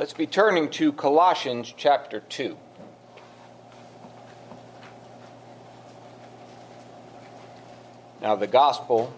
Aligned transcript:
Let's 0.00 0.14
be 0.14 0.26
turning 0.26 0.70
to 0.70 0.94
Colossians 0.94 1.74
chapter 1.76 2.20
2. 2.20 2.56
Now, 8.22 8.34
the 8.34 8.46
gospel 8.46 9.12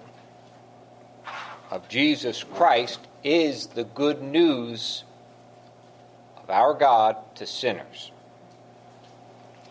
of 1.71 1.89
Jesus 1.89 2.43
Christ 2.43 2.99
is 3.23 3.69
the 3.69 3.85
good 3.85 4.23
news 4.23 5.05
of 6.43 6.51
our 6.51 6.75
God 6.75 7.17
to 7.37 7.47
sinners. 7.47 8.11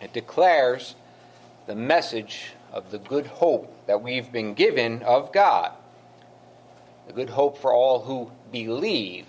It 0.00 0.14
declares 0.14 0.94
the 1.66 1.76
message 1.76 2.52
of 2.72 2.90
the 2.90 2.98
good 2.98 3.26
hope 3.26 3.70
that 3.86 4.00
we've 4.00 4.32
been 4.32 4.54
given 4.54 5.02
of 5.02 5.30
God, 5.30 5.72
the 7.06 7.12
good 7.12 7.28
hope 7.28 7.58
for 7.58 7.74
all 7.74 8.00
who 8.00 8.30
believe 8.50 9.26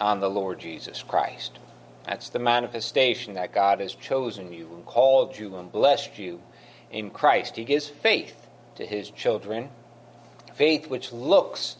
on 0.00 0.20
the 0.20 0.30
Lord 0.30 0.58
Jesus 0.58 1.02
Christ. 1.02 1.58
That's 2.04 2.28
the 2.28 2.38
manifestation 2.38 3.34
that 3.34 3.52
God 3.52 3.80
has 3.80 3.94
chosen 3.94 4.52
you 4.52 4.68
and 4.74 4.86
called 4.86 5.38
you 5.38 5.56
and 5.56 5.70
blessed 5.70 6.18
you 6.18 6.40
in 6.90 7.10
Christ. 7.10 7.56
He 7.56 7.64
gives 7.64 7.88
faith 7.88 8.46
to 8.76 8.86
his 8.86 9.10
children, 9.10 9.70
faith 10.54 10.88
which 10.88 11.12
looks 11.12 11.76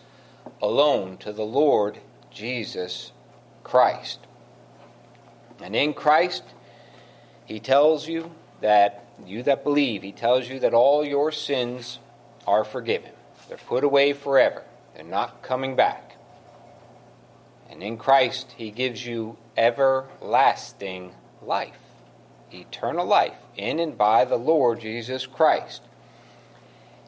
alone 0.61 1.17
to 1.19 1.33
the 1.33 1.45
Lord 1.45 1.99
Jesus 2.31 3.13
Christ. 3.63 4.19
And 5.63 5.75
in 5.77 5.95
Christ, 5.95 6.43
he 7.45 7.61
tells 7.61 8.09
you 8.09 8.33
that 8.61 9.05
you 9.25 9.43
that 9.45 9.65
believe, 9.65 10.03
he 10.03 10.13
tells 10.13 10.49
you 10.49 10.61
that 10.61 10.75
all 10.75 11.05
your 11.05 11.33
sins 11.33 11.99
are 12.47 12.65
forgiven. 12.65 13.13
They're 13.49 13.57
put 13.57 13.85
away 13.85 14.13
forever. 14.13 14.65
They're 14.95 15.05
not 15.05 15.43
coming 15.43 15.77
back. 15.77 16.06
And 17.71 17.83
in 17.83 17.97
Christ, 17.97 18.55
He 18.57 18.71
gives 18.71 19.05
you 19.05 19.37
everlasting 19.57 21.13
life, 21.43 21.79
eternal 22.53 23.07
life, 23.07 23.39
in 23.57 23.79
and 23.79 23.97
by 23.97 24.25
the 24.25 24.37
Lord 24.37 24.81
Jesus 24.81 25.27
Christ. 25.27 25.83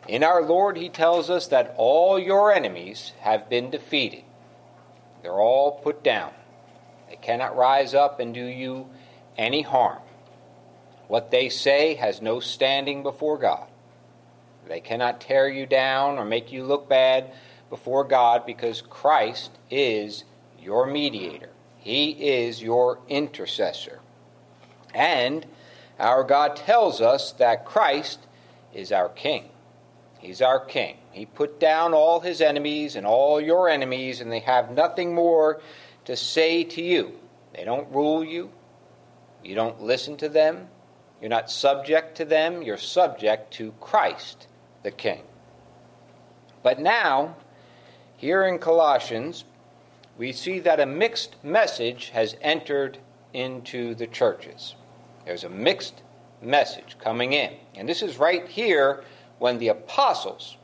In 0.06 0.24
our 0.24 0.42
Lord, 0.42 0.76
He 0.76 0.88
tells 0.88 1.30
us 1.30 1.46
that 1.48 1.74
all 1.76 2.18
your 2.18 2.52
enemies 2.52 3.12
have 3.20 3.48
been 3.48 3.70
defeated. 3.70 4.24
They're 5.22 5.32
all 5.32 5.72
put 5.82 6.02
down. 6.02 6.32
They 7.08 7.16
cannot 7.16 7.56
rise 7.56 7.94
up 7.94 8.20
and 8.20 8.34
do 8.34 8.44
you 8.44 8.88
any 9.36 9.62
harm. 9.62 10.00
What 11.06 11.30
they 11.30 11.48
say 11.48 11.94
has 11.94 12.20
no 12.20 12.40
standing 12.40 13.02
before 13.02 13.38
God. 13.38 13.66
They 14.66 14.80
cannot 14.80 15.20
tear 15.20 15.48
you 15.48 15.64
down 15.64 16.18
or 16.18 16.24
make 16.24 16.52
you 16.52 16.64
look 16.64 16.88
bad 16.88 17.32
before 17.70 18.04
God 18.04 18.44
because 18.44 18.82
Christ 18.82 19.50
is 19.70 20.24
your 20.60 20.86
mediator. 20.86 21.50
He 21.78 22.10
is 22.10 22.62
your 22.62 22.98
intercessor. 23.08 24.00
And 24.94 25.46
our 25.98 26.24
God 26.24 26.56
tells 26.56 27.00
us 27.00 27.32
that 27.32 27.64
Christ 27.64 28.20
is 28.74 28.92
our 28.92 29.08
king. 29.08 29.48
He's 30.18 30.42
our 30.42 30.60
king. 30.60 30.96
He 31.12 31.26
put 31.26 31.60
down 31.60 31.94
all 31.94 32.20
his 32.20 32.40
enemies 32.40 32.96
and 32.96 33.06
all 33.06 33.40
your 33.40 33.68
enemies, 33.68 34.20
and 34.20 34.30
they 34.30 34.40
have 34.40 34.70
nothing 34.70 35.14
more 35.14 35.60
to 36.04 36.16
say 36.16 36.64
to 36.64 36.82
you. 36.82 37.12
They 37.54 37.64
don't 37.64 37.92
rule 37.92 38.24
you. 38.24 38.50
You 39.44 39.54
don't 39.54 39.80
listen 39.82 40.16
to 40.18 40.28
them. 40.28 40.68
You're 41.20 41.30
not 41.30 41.50
subject 41.50 42.16
to 42.18 42.24
them. 42.24 42.62
You're 42.62 42.76
subject 42.76 43.52
to 43.54 43.72
Christ, 43.80 44.46
the 44.82 44.90
king. 44.90 45.22
But 46.62 46.80
now, 46.80 47.36
here 48.16 48.44
in 48.44 48.58
Colossians, 48.58 49.44
we 50.18 50.32
see 50.32 50.58
that 50.58 50.80
a 50.80 50.86
mixed 50.86 51.36
message 51.42 52.10
has 52.10 52.36
entered 52.42 52.98
into 53.32 53.94
the 53.94 54.06
churches. 54.06 54.74
There's 55.24 55.44
a 55.44 55.48
mixed 55.48 56.02
message 56.42 56.96
coming 56.98 57.32
in. 57.32 57.54
And 57.76 57.88
this 57.88 58.02
is 58.02 58.18
right 58.18 58.46
here 58.48 59.04
when 59.38 59.58
the 59.58 59.68
apostles 59.68 60.56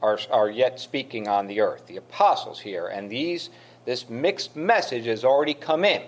are, 0.00 0.18
are 0.30 0.48
yet 0.48 0.78
speaking 0.78 1.28
on 1.28 1.48
the 1.48 1.60
earth. 1.60 1.86
The 1.86 1.96
apostles 1.96 2.60
here. 2.60 2.86
And 2.86 3.10
these 3.10 3.50
this 3.84 4.08
mixed 4.08 4.54
message 4.54 5.06
has 5.06 5.24
already 5.24 5.54
come 5.54 5.84
in. 5.84 6.02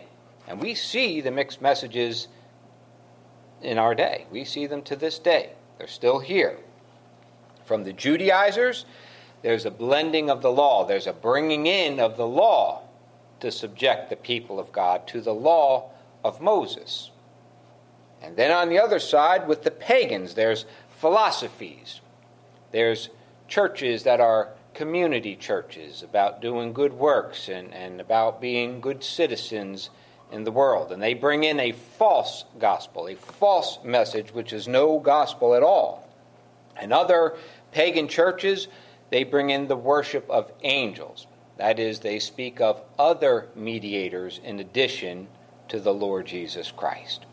And 0.46 0.60
we 0.60 0.74
see 0.74 1.20
the 1.20 1.30
mixed 1.30 1.60
messages 1.60 2.28
in 3.62 3.78
our 3.78 3.94
day. 3.94 4.26
We 4.30 4.44
see 4.44 4.66
them 4.66 4.82
to 4.82 4.96
this 4.96 5.18
day. 5.18 5.52
They're 5.78 5.86
still 5.88 6.20
here. 6.20 6.58
From 7.64 7.82
the 7.82 7.92
Judaizers 7.92 8.84
there's 9.44 9.66
a 9.66 9.70
blending 9.70 10.30
of 10.30 10.40
the 10.40 10.50
law, 10.50 10.86
there's 10.86 11.06
a 11.06 11.12
bringing 11.12 11.66
in 11.66 12.00
of 12.00 12.16
the 12.16 12.26
law 12.26 12.80
to 13.40 13.52
subject 13.52 14.08
the 14.08 14.16
people 14.16 14.58
of 14.58 14.72
God 14.72 15.06
to 15.08 15.20
the 15.20 15.34
law 15.34 15.90
of 16.24 16.40
Moses. 16.40 17.10
And 18.22 18.36
then 18.36 18.50
on 18.50 18.70
the 18.70 18.78
other 18.78 18.98
side, 18.98 19.46
with 19.46 19.62
the 19.62 19.70
pagans, 19.70 20.32
there's 20.32 20.64
philosophies. 20.96 22.00
There's 22.72 23.10
churches 23.46 24.04
that 24.04 24.18
are 24.18 24.48
community 24.72 25.36
churches 25.36 26.02
about 26.02 26.40
doing 26.40 26.72
good 26.72 26.94
works 26.94 27.50
and, 27.50 27.74
and 27.74 28.00
about 28.00 28.40
being 28.40 28.80
good 28.80 29.04
citizens 29.04 29.90
in 30.32 30.44
the 30.44 30.52
world. 30.52 30.90
And 30.90 31.02
they 31.02 31.12
bring 31.12 31.44
in 31.44 31.60
a 31.60 31.72
false 31.72 32.46
gospel, 32.58 33.08
a 33.08 33.14
false 33.14 33.78
message, 33.84 34.32
which 34.32 34.54
is 34.54 34.66
no 34.66 34.98
gospel 34.98 35.54
at 35.54 35.62
all. 35.62 36.08
And 36.80 36.94
other 36.94 37.36
pagan 37.72 38.08
churches 38.08 38.68
they 39.14 39.22
bring 39.22 39.50
in 39.50 39.68
the 39.68 39.76
worship 39.76 40.28
of 40.28 40.50
angels. 40.64 41.28
That 41.56 41.78
is, 41.78 42.00
they 42.00 42.18
speak 42.18 42.60
of 42.60 42.82
other 42.98 43.46
mediators 43.54 44.40
in 44.42 44.58
addition 44.58 45.28
to 45.68 45.78
the 45.78 45.94
Lord 45.94 46.26
Jesus 46.26 46.72
Christ. 46.72 47.24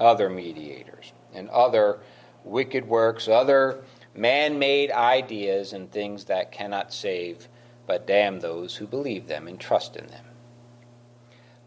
Other 0.00 0.28
mediators 0.28 1.12
and 1.32 1.48
other 1.50 2.00
wicked 2.42 2.88
works, 2.88 3.28
other 3.28 3.84
man 4.12 4.58
made 4.58 4.90
ideas 4.90 5.72
and 5.72 5.88
things 5.88 6.24
that 6.24 6.50
cannot 6.50 6.92
save 6.92 7.46
but 7.86 8.08
damn 8.08 8.40
those 8.40 8.74
who 8.74 8.84
believe 8.84 9.28
them 9.28 9.46
and 9.46 9.60
trust 9.60 9.94
in 9.94 10.08
them. 10.08 10.24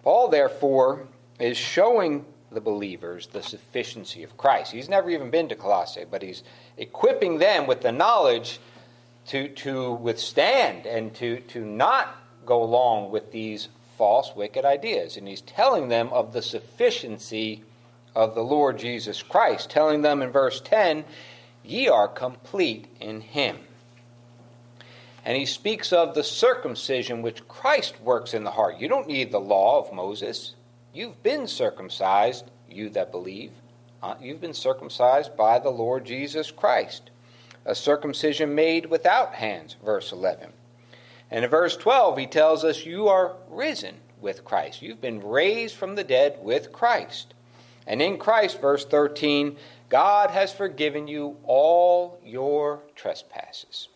Paul, 0.03 0.27
therefore, 0.27 1.07
is 1.39 1.55
showing 1.55 2.25
the 2.51 2.59
believers 2.59 3.27
the 3.27 3.43
sufficiency 3.43 4.23
of 4.23 4.35
Christ. 4.35 4.73
He's 4.73 4.89
never 4.89 5.09
even 5.09 5.31
been 5.31 5.47
to 5.47 5.55
Colossae, 5.55 6.03
but 6.11 6.21
he's 6.21 6.43
equipping 6.75 7.37
them 7.37 7.65
with 7.65 7.79
the 7.79 7.93
knowledge 7.93 8.59
to, 9.27 9.49
to 9.49 9.93
withstand 9.93 10.85
and 10.85 11.13
to, 11.15 11.39
to 11.41 11.63
not 11.63 12.15
go 12.45 12.63
along 12.63 13.11
with 13.11 13.31
these 13.31 13.67
false, 13.97 14.33
wicked 14.35 14.65
ideas. 14.65 15.17
And 15.17 15.27
he's 15.27 15.41
telling 15.41 15.89
them 15.89 16.09
of 16.09 16.33
the 16.33 16.41
sufficiency 16.41 17.63
of 18.15 18.35
the 18.35 18.43
Lord 18.43 18.79
Jesus 18.79 19.21
Christ, 19.21 19.69
telling 19.69 20.01
them 20.01 20.21
in 20.21 20.31
verse 20.31 20.61
10, 20.61 21.03
Ye 21.63 21.89
are 21.89 22.07
complete 22.07 22.87
in 22.99 23.21
him. 23.21 23.57
And 25.25 25.35
he 25.35 25.45
speaks 25.45 25.91
of 25.91 26.15
the 26.15 26.23
circumcision 26.23 27.21
which 27.21 27.45
Christ 27.49 27.99
works 28.01 28.33
in 28.33 28.45
the 28.45 28.51
heart. 28.51 28.79
You 28.79 28.87
don't 28.87 29.07
need 29.07 29.31
the 29.31 29.39
law 29.39 29.79
of 29.79 29.93
Moses. 29.93 30.55
You've 30.93 31.21
been 31.21 31.47
circumcised, 31.47 32.45
you 32.69 32.89
that 32.91 33.11
believe. 33.11 33.51
Uh, 34.01 34.15
you've 34.21 34.39
been 34.39 34.53
circumcised 34.53 35.35
by 35.35 35.59
the 35.59 35.69
Lord 35.69 36.05
Jesus 36.05 36.49
Christ 36.49 37.09
a 37.67 37.75
circumcision 37.75 38.55
made 38.55 38.85
without 38.85 39.35
hands, 39.35 39.75
verse 39.83 40.11
11. 40.11 40.53
And 41.29 41.43
in 41.43 41.51
verse 41.51 41.75
12, 41.75 42.17
he 42.17 42.25
tells 42.25 42.63
us, 42.63 42.85
You 42.85 43.09
are 43.09 43.35
risen 43.49 43.95
with 44.21 44.45
Christ. 44.45 44.81
You've 44.81 45.01
been 45.01 45.21
raised 45.21 45.75
from 45.75 45.95
the 45.95 46.03
dead 46.03 46.39
with 46.41 46.71
Christ. 46.71 47.33
And 47.85 48.01
in 48.01 48.17
Christ, 48.17 48.61
verse 48.61 48.85
13, 48.85 49.57
God 49.89 50.31
has 50.31 50.53
forgiven 50.53 51.07
you 51.07 51.37
all 51.43 52.19
your 52.23 52.81
trespasses. 52.95 53.89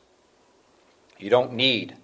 You 1.17 1.29
don't 1.29 1.53
need 1.53 1.95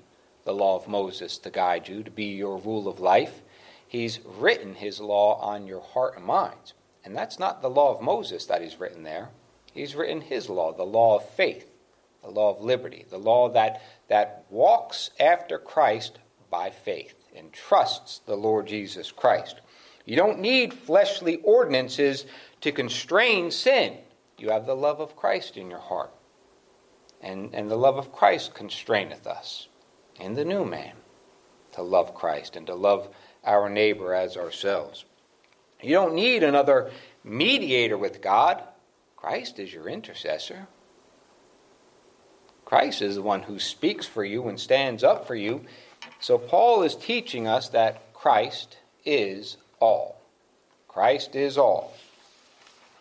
the 0.45 0.53
law 0.53 0.77
of 0.77 0.88
Moses 0.88 1.38
to 1.39 1.50
guide 1.50 1.89
you, 1.89 2.03
to 2.03 2.11
be 2.11 2.25
your 2.25 2.57
rule 2.57 2.88
of 2.88 3.01
life. 3.01 3.41
He's 3.85 4.19
written 4.24 4.75
his 4.75 5.01
law 5.01 5.39
on 5.42 5.68
your 5.68 5.81
heart 5.81 6.15
and 6.15 6.25
mind. 6.25 6.74
And 7.03 7.15
that's 7.15 7.39
not 7.39 7.62
the 7.62 7.69
law 7.69 7.94
of 7.94 8.01
Moses 8.01 8.45
that 8.45 8.62
he's 8.62 8.80
written 8.80 9.03
there. 9.03 9.30
He's 9.77 9.95
written 9.95 10.21
his 10.21 10.50
law, 10.50 10.74
the 10.74 10.83
law 10.83 11.18
of 11.18 11.29
faith, 11.29 11.69
the 12.24 12.31
law 12.31 12.50
of 12.50 12.63
liberty, 12.63 13.06
the 13.12 13.19
law 13.19 13.50
that, 13.50 13.83
that 14.07 14.45
walks 14.50 15.12
after 15.19 15.59
Christ 15.59 16.18
by 16.50 16.71
faith 16.71 17.13
and 17.35 17.53
trusts 17.53 18.21
the 18.25 18.35
Lord 18.35 18.65
Jesus 18.65 19.12
Christ. 19.12 19.62
You 20.03 20.15
don't 20.15 20.39
need 20.39 20.74
fleshly 20.74 21.35
ordinances 21.44 22.25
to 22.62 22.71
constrain 22.71 23.51
sin. 23.51 24.00
You 24.39 24.50
have 24.50 24.65
the 24.65 24.75
love 24.75 25.00
of 25.00 25.15
Christ 25.15 25.57
in 25.57 25.69
your 25.69 25.80
heart. 25.80 26.12
And, 27.21 27.53
and 27.53 27.69
the 27.69 27.77
love 27.77 27.97
of 27.97 28.12
Christ 28.12 28.56
constraineth 28.56 29.27
us 29.27 29.68
in 30.19 30.33
the 30.33 30.45
new 30.45 30.65
man 30.65 30.94
to 31.73 31.83
love 31.83 32.15
Christ 32.15 32.56
and 32.56 32.65
to 32.65 32.73
love 32.73 33.09
our 33.44 33.69
neighbor 33.69 34.15
as 34.15 34.38
ourselves. 34.38 35.06
You 35.83 35.94
don't 35.94 36.15
need 36.15 36.41
another 36.41 36.89
mediator 37.23 38.00
with 38.00 38.23
God. 38.23 38.63
Christ 39.18 39.60
is 39.60 39.74
your 39.74 39.90
intercessor. 39.90 40.68
Christ 42.64 43.02
is 43.02 43.16
the 43.16 43.22
one 43.22 43.44
who 43.44 43.60
speaks 43.60 44.06
for 44.06 44.24
you 44.24 44.48
and 44.48 44.60
stands 44.60 45.04
up 45.04 45.28
for 45.28 45.36
you. 45.36 45.66
So 46.19 46.38
Paul 46.38 46.84
is 46.84 46.96
teaching 46.96 47.48
us 47.48 47.69
that 47.69 48.14
Christ 48.14 48.78
is 49.04 49.58
all. 49.80 50.22
Christ 50.88 51.36
is 51.36 51.58
all. 51.58 51.94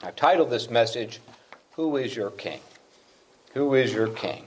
I've 0.03 0.17
titled 0.17 0.51
this 0.51 0.71
message, 0.71 1.21
Who 1.73 1.97
is 1.97 2.15
Your 2.15 2.31
King? 2.31 2.61
Who 3.55 3.75
is 3.75 3.93
Your 3.93 4.09
King? 4.09 4.47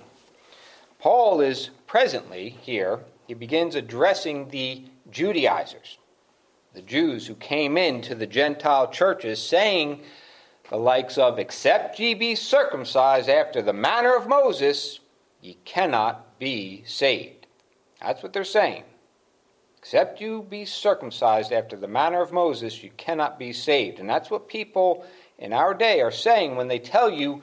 Paul 0.99 1.41
is 1.41 1.69
presently 1.87 2.49
here, 2.61 2.99
he 3.27 3.33
begins 3.33 3.75
addressing 3.75 4.49
the 4.49 4.83
Judaizers, 5.09 5.97
the 6.73 6.81
Jews 6.81 7.27
who 7.27 7.35
came 7.35 7.77
into 7.77 8.15
the 8.15 8.27
Gentile 8.27 8.89
churches 8.89 9.41
saying 9.41 10.01
the 10.69 10.77
likes 10.77 11.17
of, 11.17 11.39
Except 11.39 11.99
ye 11.99 12.13
be 12.13 12.35
circumcised 12.35 13.29
after 13.29 13.61
the 13.61 13.73
manner 13.73 14.15
of 14.15 14.27
Moses, 14.27 14.99
ye 15.41 15.57
cannot 15.65 16.39
be 16.39 16.83
saved. 16.85 17.47
That's 18.01 18.23
what 18.23 18.33
they're 18.33 18.43
saying. 18.43 18.83
Except 19.79 20.21
you 20.21 20.43
be 20.43 20.65
circumcised 20.65 21.51
after 21.51 21.77
the 21.77 21.87
manner 21.87 22.21
of 22.21 22.33
Moses, 22.33 22.83
you 22.83 22.91
cannot 22.97 23.39
be 23.39 23.53
saved. 23.53 23.99
And 23.99 24.09
that's 24.09 24.29
what 24.29 24.47
people 24.47 25.05
in 25.37 25.53
our 25.53 25.73
day 25.73 26.01
are 26.01 26.11
saying 26.11 26.55
when 26.55 26.67
they 26.67 26.79
tell 26.79 27.09
you 27.09 27.41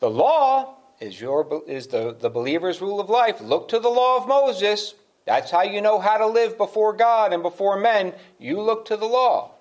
the 0.00 0.10
law 0.10 0.74
is, 1.00 1.20
your, 1.20 1.62
is 1.66 1.86
the, 1.86 2.16
the 2.18 2.28
believer's 2.28 2.80
rule 2.80 3.00
of 3.00 3.08
life. 3.08 3.40
Look 3.40 3.68
to 3.68 3.78
the 3.78 3.88
law 3.88 4.16
of 4.18 4.28
Moses. 4.28 4.94
That's 5.26 5.50
how 5.50 5.62
you 5.62 5.80
know 5.80 6.00
how 6.00 6.18
to 6.18 6.26
live 6.26 6.58
before 6.58 6.92
God 6.92 7.32
and 7.32 7.42
before 7.42 7.78
men. 7.78 8.14
You 8.38 8.60
look 8.60 8.86
to 8.86 8.96
the 8.96 9.06
law. 9.06 9.52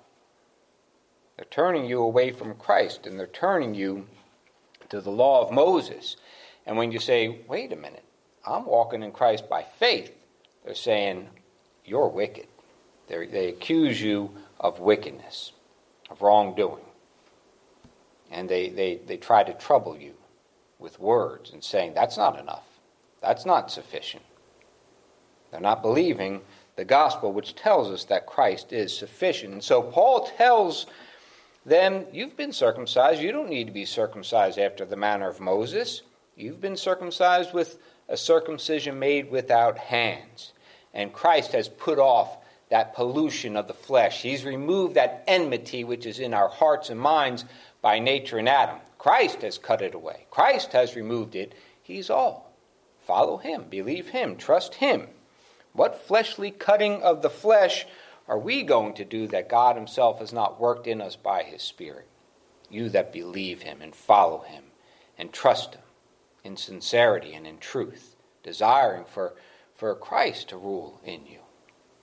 They're 1.35 1.45
turning 1.45 1.85
you 1.85 2.01
away 2.01 2.31
from 2.31 2.55
Christ 2.55 3.05
and 3.05 3.19
they're 3.19 3.27
turning 3.27 3.75
you 3.75 4.07
to 4.89 5.01
the 5.01 5.11
law 5.11 5.41
of 5.41 5.53
Moses. 5.53 6.17
And 6.65 6.77
when 6.77 6.91
you 6.91 6.99
say, 6.99 7.41
wait 7.47 7.73
a 7.73 7.75
minute, 7.75 8.05
I'm 8.45 8.65
walking 8.65 9.03
in 9.03 9.11
Christ 9.11 9.49
by 9.49 9.63
faith, 9.63 10.11
they're 10.63 10.75
saying, 10.75 11.27
you're 11.83 12.07
wicked. 12.07 12.47
They're, 13.07 13.27
they 13.27 13.49
accuse 13.49 14.01
you 14.01 14.31
of 14.59 14.79
wickedness, 14.79 15.51
of 16.09 16.21
wrongdoing. 16.21 16.85
And 18.31 18.49
they, 18.49 18.69
they, 18.69 18.99
they 19.05 19.17
try 19.17 19.43
to 19.43 19.53
trouble 19.53 19.97
you 19.97 20.13
with 20.79 20.99
words 20.99 21.51
and 21.51 21.63
saying, 21.63 21.93
that's 21.93 22.17
not 22.17 22.39
enough. 22.39 22.65
That's 23.21 23.45
not 23.45 23.71
sufficient. 23.71 24.23
They're 25.51 25.59
not 25.59 25.81
believing 25.81 26.41
the 26.75 26.85
gospel, 26.85 27.31
which 27.31 27.55
tells 27.55 27.89
us 27.89 28.03
that 28.05 28.25
Christ 28.25 28.73
is 28.73 28.95
sufficient. 28.95 29.53
And 29.53 29.63
so 29.63 29.81
Paul 29.81 30.29
tells 30.37 30.87
them, 31.65 32.05
You've 32.11 32.37
been 32.37 32.53
circumcised. 32.53 33.21
You 33.21 33.31
don't 33.31 33.49
need 33.49 33.67
to 33.67 33.73
be 33.73 33.85
circumcised 33.85 34.59
after 34.59 34.85
the 34.85 34.95
manner 34.95 35.27
of 35.27 35.39
Moses. 35.39 36.01
You've 36.35 36.61
been 36.61 36.77
circumcised 36.77 37.53
with 37.53 37.77
a 38.07 38.17
circumcision 38.17 38.99
made 38.99 39.31
without 39.31 39.77
hands. 39.77 40.53
And 40.93 41.13
Christ 41.13 41.53
has 41.53 41.67
put 41.67 41.99
off 41.99 42.37
that 42.69 42.95
pollution 42.95 43.55
of 43.55 43.67
the 43.67 43.73
flesh. 43.73 44.21
He's 44.21 44.45
removed 44.45 44.95
that 44.95 45.23
enmity 45.27 45.83
which 45.83 46.05
is 46.05 46.19
in 46.19 46.33
our 46.33 46.49
hearts 46.49 46.89
and 46.89 46.99
minds 46.99 47.45
by 47.81 47.99
nature 47.99 48.39
in 48.39 48.47
Adam. 48.47 48.79
Christ 48.97 49.41
has 49.41 49.57
cut 49.57 49.81
it 49.81 49.93
away. 49.93 50.25
Christ 50.31 50.71
has 50.73 50.95
removed 50.95 51.35
it. 51.35 51.53
He's 51.81 52.09
all. 52.09 52.51
Follow 53.05 53.37
him, 53.37 53.65
believe 53.69 54.09
him, 54.09 54.35
trust 54.35 54.75
him. 54.75 55.07
What 55.73 56.07
fleshly 56.07 56.49
cutting 56.49 57.03
of 57.03 57.21
the 57.21 57.29
flesh 57.29 57.85
are 58.27 58.39
we 58.39 58.63
going 58.63 58.93
to 58.95 59.05
do 59.05 59.27
that 59.27 59.49
God 59.49 59.75
himself 59.75 60.19
has 60.19 60.33
not 60.33 60.59
worked 60.59 60.87
in 60.87 61.01
us 61.01 61.15
by 61.15 61.43
his 61.43 61.61
Spirit? 61.61 62.07
You 62.69 62.89
that 62.89 63.13
believe 63.13 63.61
him 63.61 63.81
and 63.81 63.95
follow 63.95 64.39
him 64.39 64.63
and 65.17 65.31
trust 65.31 65.75
him 65.75 65.81
in 66.43 66.57
sincerity 66.57 67.33
and 67.33 67.45
in 67.45 67.57
truth, 67.57 68.15
desiring 68.43 69.05
for, 69.05 69.33
for 69.75 69.93
Christ 69.95 70.49
to 70.49 70.57
rule 70.57 70.99
in 71.03 71.25
you. 71.25 71.39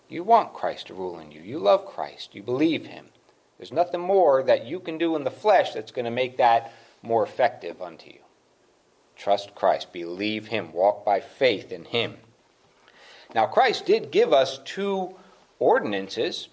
You 0.09 0.23
want 0.25 0.55
Christ 0.55 0.89
to 0.89 0.95
rule 0.95 1.19
in 1.19 1.33
you. 1.33 1.41
You 1.41 1.59
love 1.59 1.87
Christ. 1.87 2.35
You 2.35 2.43
believe 2.43 2.87
him. 2.87 3.07
There's 3.59 3.73
nothing 3.73 4.01
more 4.01 4.43
that 4.43 4.67
you 4.67 4.81
can 4.81 4.99
do 4.99 5.17
in 5.17 5.25
the 5.25 5.31
flesh 5.31 5.73
that's 5.73 5.93
going 5.93 6.05
to 6.05 6.11
make 6.11 6.37
that 6.39 6.73
more 7.03 7.23
effective 7.23 7.81
unto 7.81 8.11
you. 8.11 8.19
Trust 9.17 9.55
Christ, 9.55 9.93
believe 9.93 10.49
Him, 10.49 10.73
walk 10.73 11.05
by 11.05 11.21
faith 11.21 11.71
in 11.71 11.85
Him. 11.85 12.17
Now, 13.35 13.47
Christ 13.47 13.87
did 13.87 14.11
give 14.11 14.33
us 14.33 14.59
two 14.65 15.15
ordinances. 15.63 16.49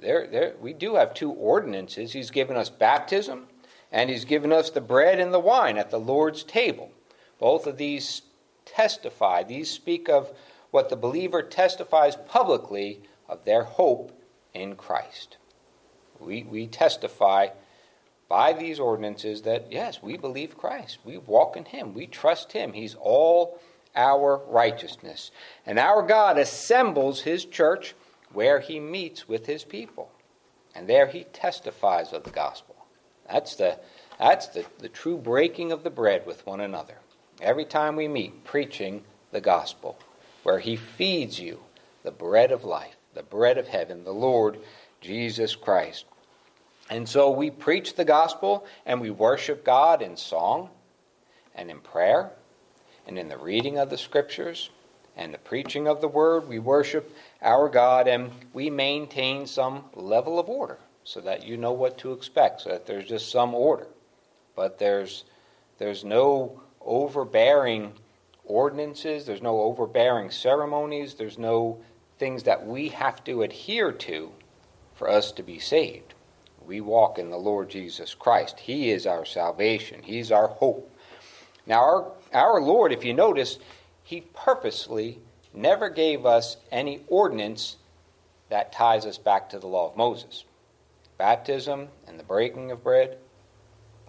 There, 0.00 0.26
there, 0.26 0.54
we 0.60 0.72
do 0.72 0.94
have 0.94 1.12
two 1.12 1.32
ordinances. 1.32 2.12
He's 2.12 2.30
given 2.30 2.56
us 2.56 2.70
baptism, 2.70 3.48
and 3.90 4.08
He's 4.08 4.24
given 4.24 4.52
us 4.52 4.70
the 4.70 4.80
bread 4.80 5.18
and 5.18 5.34
the 5.34 5.40
wine 5.40 5.76
at 5.76 5.90
the 5.90 6.00
Lord's 6.00 6.44
table. 6.44 6.92
Both 7.38 7.66
of 7.66 7.76
these 7.76 8.22
testify, 8.64 9.42
these 9.42 9.70
speak 9.70 10.08
of 10.08 10.32
what 10.70 10.88
the 10.88 10.96
believer 10.96 11.42
testifies 11.42 12.16
publicly 12.16 13.02
of 13.28 13.44
their 13.44 13.64
hope 13.64 14.12
in 14.54 14.76
Christ. 14.76 15.36
We, 16.20 16.44
we 16.44 16.68
testify 16.68 17.48
by 18.28 18.52
these 18.52 18.78
ordinances 18.78 19.42
that, 19.42 19.70
yes, 19.70 20.02
we 20.02 20.16
believe 20.16 20.56
Christ. 20.56 20.98
We 21.04 21.18
walk 21.18 21.56
in 21.56 21.64
Him. 21.64 21.92
We 21.92 22.06
trust 22.06 22.52
Him. 22.52 22.72
He's 22.72 22.94
all 22.94 23.60
our 23.94 24.40
righteousness. 24.46 25.32
And 25.66 25.78
our 25.78 26.02
God 26.02 26.38
assembles 26.38 27.20
His 27.20 27.44
church 27.44 27.94
where 28.32 28.60
He 28.60 28.80
meets 28.80 29.28
with 29.28 29.46
His 29.46 29.64
people. 29.64 30.10
And 30.74 30.88
there 30.88 31.06
He 31.06 31.24
testifies 31.24 32.12
of 32.12 32.24
the 32.24 32.30
gospel. 32.30 32.76
That's 33.30 33.54
the, 33.56 33.78
that's 34.18 34.48
the, 34.48 34.64
the 34.78 34.88
true 34.88 35.16
breaking 35.16 35.72
of 35.72 35.84
the 35.84 35.90
bread 35.90 36.26
with 36.26 36.46
one 36.46 36.60
another. 36.60 36.96
Every 37.40 37.64
time 37.64 37.96
we 37.96 38.08
meet, 38.08 38.44
preaching 38.44 39.02
the 39.30 39.40
gospel, 39.40 39.98
where 40.42 40.58
He 40.58 40.76
feeds 40.76 41.38
you 41.38 41.60
the 42.02 42.10
bread 42.10 42.52
of 42.52 42.64
life, 42.64 42.96
the 43.14 43.22
bread 43.22 43.58
of 43.58 43.68
heaven, 43.68 44.04
the 44.04 44.12
Lord 44.12 44.58
Jesus 45.00 45.54
Christ. 45.54 46.04
And 46.90 47.08
so 47.08 47.30
we 47.30 47.50
preach 47.50 47.94
the 47.94 48.04
gospel 48.04 48.66
and 48.84 49.00
we 49.00 49.10
worship 49.10 49.64
God 49.64 50.02
in 50.02 50.16
song 50.16 50.70
and 51.54 51.70
in 51.70 51.80
prayer 51.80 52.30
and 53.06 53.18
in 53.18 53.28
the 53.28 53.38
reading 53.38 53.78
of 53.78 53.90
the 53.90 53.98
scriptures 53.98 54.70
and 55.16 55.32
the 55.32 55.38
preaching 55.38 55.88
of 55.88 56.00
the 56.00 56.08
word. 56.08 56.48
We 56.48 56.58
worship 56.58 57.14
our 57.42 57.68
God 57.68 58.08
and 58.08 58.30
we 58.52 58.70
maintain 58.70 59.46
some 59.46 59.84
level 59.94 60.38
of 60.38 60.48
order 60.48 60.78
so 61.04 61.20
that 61.20 61.44
you 61.44 61.56
know 61.56 61.72
what 61.72 61.98
to 61.98 62.12
expect, 62.12 62.62
so 62.62 62.70
that 62.70 62.86
there's 62.86 63.08
just 63.08 63.30
some 63.30 63.54
order. 63.54 63.88
But 64.54 64.78
there's, 64.78 65.24
there's 65.78 66.04
no 66.04 66.62
overbearing 66.80 67.94
ordinances, 68.44 69.26
there's 69.26 69.42
no 69.42 69.60
overbearing 69.62 70.30
ceremonies, 70.30 71.14
there's 71.14 71.38
no 71.38 71.80
things 72.18 72.44
that 72.44 72.66
we 72.66 72.88
have 72.88 73.24
to 73.24 73.42
adhere 73.42 73.92
to 73.92 74.32
for 74.94 75.08
us 75.08 75.32
to 75.32 75.42
be 75.42 75.58
saved. 75.58 76.14
We 76.64 76.80
walk 76.80 77.18
in 77.18 77.30
the 77.30 77.36
Lord 77.36 77.70
Jesus 77.70 78.14
Christ. 78.14 78.60
He 78.60 78.90
is 78.90 79.06
our 79.06 79.24
salvation, 79.24 80.02
He's 80.02 80.30
our 80.30 80.48
hope. 80.48 80.88
Now, 81.66 81.80
our, 81.80 82.12
our 82.32 82.60
Lord, 82.60 82.92
if 82.92 83.04
you 83.04 83.14
notice, 83.14 83.58
He 84.04 84.20
purposely 84.20 85.18
never 85.54 85.88
gave 85.88 86.26
us 86.26 86.56
any 86.70 87.02
ordinance 87.08 87.76
that 88.48 88.72
ties 88.72 89.06
us 89.06 89.18
back 89.18 89.50
to 89.50 89.58
the 89.58 89.66
law 89.66 89.90
of 89.90 89.96
Moses. 89.96 90.44
Baptism 91.18 91.88
and 92.06 92.18
the 92.18 92.24
breaking 92.24 92.70
of 92.70 92.82
bread 92.82 93.18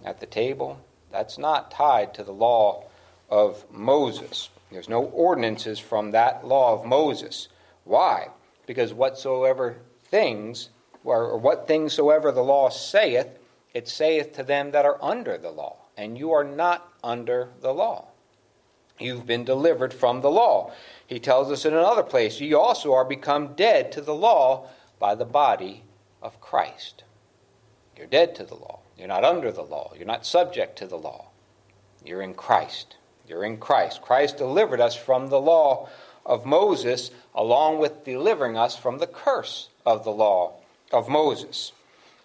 at 0.04 0.20
the 0.20 0.26
table, 0.26 0.78
that's 1.10 1.38
not 1.38 1.70
tied 1.70 2.14
to 2.14 2.24
the 2.24 2.32
law 2.32 2.84
of 3.30 3.64
Moses. 3.70 4.50
There's 4.70 4.88
no 4.88 5.04
ordinances 5.04 5.78
from 5.78 6.10
that 6.10 6.46
law 6.46 6.74
of 6.74 6.84
Moses. 6.84 7.48
Why? 7.84 8.28
Because 8.66 8.92
whatsoever 8.92 9.76
things 10.04 10.70
or 11.04 11.36
what 11.36 11.66
things 11.66 11.92
soever 11.92 12.32
the 12.32 12.42
law 12.42 12.70
saith, 12.70 13.28
it 13.72 13.88
saith 13.88 14.32
to 14.34 14.42
them 14.42 14.70
that 14.72 14.84
are 14.84 15.02
under 15.02 15.38
the 15.38 15.50
law. 15.50 15.76
And 15.96 16.18
you 16.18 16.32
are 16.32 16.44
not 16.44 16.92
under 17.02 17.50
the 17.60 17.72
law. 17.72 18.08
You've 18.98 19.26
been 19.26 19.44
delivered 19.44 19.92
from 19.92 20.20
the 20.20 20.30
law. 20.30 20.72
He 21.06 21.18
tells 21.18 21.50
us 21.50 21.64
in 21.64 21.74
another 21.74 22.02
place, 22.02 22.40
ye 22.40 22.54
also 22.54 22.92
are 22.92 23.04
become 23.04 23.54
dead 23.54 23.90
to 23.92 24.00
the 24.00 24.14
law 24.14 24.68
by 24.98 25.14
the 25.14 25.24
body 25.24 25.82
of 26.22 26.40
Christ. 26.40 27.04
You're 27.96 28.06
dead 28.06 28.34
to 28.36 28.44
the 28.44 28.54
law. 28.54 28.80
You're 28.96 29.08
not 29.08 29.24
under 29.24 29.50
the 29.50 29.62
law. 29.62 29.92
You're 29.96 30.06
not 30.06 30.26
subject 30.26 30.78
to 30.78 30.86
the 30.86 30.96
law. 30.96 31.26
You're 32.04 32.22
in 32.22 32.34
Christ. 32.34 32.96
You're 33.26 33.44
in 33.44 33.56
Christ. 33.56 34.02
Christ 34.02 34.36
delivered 34.36 34.80
us 34.80 34.94
from 34.94 35.28
the 35.28 35.40
law 35.40 35.88
of 36.24 36.46
Moses, 36.46 37.10
along 37.34 37.78
with 37.78 38.04
delivering 38.04 38.56
us 38.56 38.76
from 38.76 38.98
the 38.98 39.06
curse 39.06 39.68
of 39.84 40.04
the 40.04 40.10
law 40.10 40.54
of 40.92 41.08
Moses. 41.08 41.72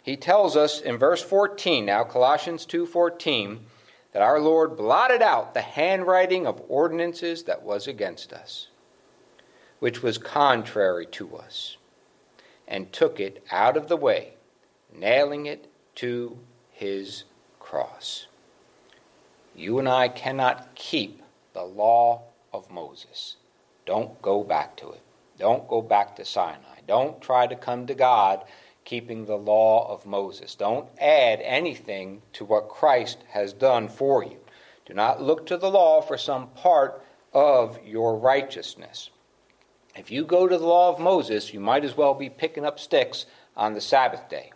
He 0.04 0.16
tells 0.16 0.56
us 0.56 0.80
in 0.80 0.98
verse 0.98 1.22
14 1.22 1.86
now 1.86 2.04
Colossians 2.04 2.66
2:14 2.66 3.66
that 4.12 4.22
our 4.22 4.40
Lord 4.40 4.76
blotted 4.76 5.22
out 5.22 5.54
the 5.54 5.62
handwriting 5.62 6.48
of 6.48 6.62
ordinances 6.68 7.44
that 7.44 7.64
was 7.64 7.88
against 7.88 8.34
us 8.34 8.68
which 9.80 10.04
was 10.04 10.18
contrary 10.18 11.06
to 11.06 11.36
us 11.38 11.78
and 12.68 12.92
took 12.94 13.20
it 13.20 13.44
out 13.52 13.76
of 13.76 13.88
the 13.88 13.98
way 13.98 14.34
nailing 14.94 15.46
it 15.46 15.68
to 15.96 16.38
his 16.72 17.24
cross. 17.60 18.28
You 19.56 19.80
and 19.80 19.90
I 19.90 20.08
cannot 20.08 20.74
keep 20.76 21.22
the 21.54 21.64
law 21.64 22.24
of 22.54 22.70
Moses. 22.70 23.38
Don't 23.86 24.22
go 24.22 24.44
back 24.44 24.76
to 24.78 24.90
it. 24.92 25.02
Don't 25.38 25.68
go 25.68 25.82
back 25.82 26.16
to 26.18 26.26
Sinai. 26.26 26.80
Don't 26.88 27.22
try 27.22 27.48
to 27.48 27.56
come 27.56 27.88
to 27.88 27.94
God 27.94 28.44
keeping 28.90 29.26
the 29.26 29.38
law 29.38 29.88
of 29.88 30.08
Moses. 30.08 30.56
Don't 30.56 30.90
add 31.00 31.40
anything 31.44 32.24
to 32.34 32.44
what 32.44 32.70
Christ 32.70 33.20
has 33.30 33.54
done 33.54 33.88
for 33.88 34.24
you. 34.24 34.38
Do 34.88 34.96
not 34.96 35.22
look 35.22 35.46
to 35.46 35.58
the 35.58 35.70
law 35.70 36.02
for 36.02 36.18
some 36.18 36.48
part 36.48 37.04
of 37.32 37.78
your 37.86 38.18
righteousness. 38.18 39.12
If 39.96 40.10
you 40.10 40.26
go 40.26 40.48
to 40.48 40.58
the 40.58 40.66
law 40.66 40.90
of 40.90 41.00
Moses, 41.00 41.54
you 41.54 41.60
might 41.60 41.86
as 41.86 41.96
well 41.96 42.16
be 42.16 42.32
picking 42.32 42.66
up 42.66 42.80
sticks 42.80 43.28
on 43.56 43.76
the 43.76 43.82
Sabbath 43.82 44.28
day 44.28 44.52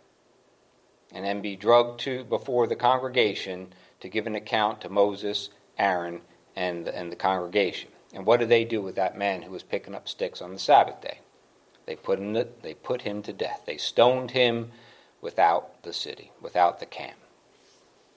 and 1.11 1.23
then 1.23 1.41
be 1.41 1.55
drugged 1.55 1.99
to 1.99 2.23
before 2.23 2.65
the 2.65 2.75
congregation 2.75 3.71
to 3.99 4.09
give 4.09 4.25
an 4.25 4.33
account 4.33 4.81
to 4.81 4.89
Moses, 4.89 5.51
Aaron, 5.77 6.21
and, 6.55 6.87
and 6.87 7.11
the 7.11 7.15
congregation. 7.15 7.91
And 8.15 8.25
what 8.25 8.39
do 8.39 8.47
they 8.47 8.65
do 8.65 8.81
with 8.81 8.95
that 8.95 9.15
man 9.15 9.43
who 9.43 9.51
was 9.51 9.61
picking 9.61 9.93
up 9.93 10.09
sticks 10.09 10.41
on 10.41 10.53
the 10.53 10.59
Sabbath 10.59 11.01
day? 11.01 11.19
They 11.85 11.95
put 11.95 12.19
him 12.19 12.33
to, 12.33 12.47
they 12.61 12.73
put 12.73 13.01
him 13.01 13.21
to 13.23 13.33
death. 13.33 13.63
They 13.65 13.77
stoned 13.77 14.31
him 14.31 14.71
without 15.21 15.83
the 15.83 15.93
city, 15.93 16.31
without 16.41 16.79
the 16.79 16.85
camp. 16.85 17.17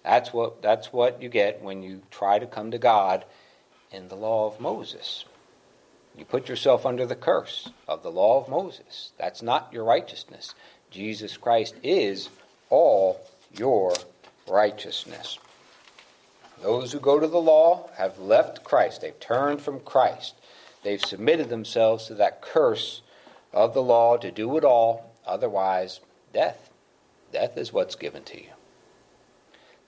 That's 0.04 0.32
what, 0.32 0.62
that's 0.62 0.92
what 0.92 1.20
you 1.20 1.28
get 1.28 1.62
when 1.62 1.82
you 1.82 2.02
try 2.10 2.38
to 2.38 2.46
come 2.46 2.70
to 2.70 2.78
God 2.78 3.24
in 3.90 4.08
the 4.08 4.14
law 4.14 4.46
of 4.46 4.60
Moses. 4.60 5.24
You 6.16 6.24
put 6.24 6.48
yourself 6.48 6.86
under 6.86 7.04
the 7.04 7.16
curse 7.16 7.70
of 7.88 8.02
the 8.02 8.10
law 8.10 8.40
of 8.40 8.48
Moses. 8.48 9.10
That's 9.18 9.42
not 9.42 9.72
your 9.72 9.84
righteousness. 9.84 10.54
Jesus 10.90 11.36
Christ 11.36 11.74
is 11.82 12.30
all 12.70 13.20
your 13.52 13.92
righteousness. 14.48 15.38
Those 16.62 16.92
who 16.92 17.00
go 17.00 17.18
to 17.20 17.26
the 17.26 17.40
law 17.40 17.90
have 17.96 18.18
left 18.18 18.64
Christ. 18.64 19.00
They've 19.00 19.18
turned 19.20 19.60
from 19.60 19.80
Christ. 19.80 20.34
They've 20.82 21.04
submitted 21.04 21.48
themselves 21.48 22.06
to 22.06 22.14
that 22.14 22.40
curse 22.40 23.02
of 23.52 23.74
the 23.74 23.82
law 23.82 24.16
to 24.16 24.30
do 24.30 24.56
it 24.56 24.64
all. 24.64 25.12
Otherwise, 25.26 26.00
death. 26.32 26.70
Death 27.32 27.56
is 27.56 27.72
what's 27.72 27.94
given 27.94 28.22
to 28.24 28.40
you. 28.40 28.50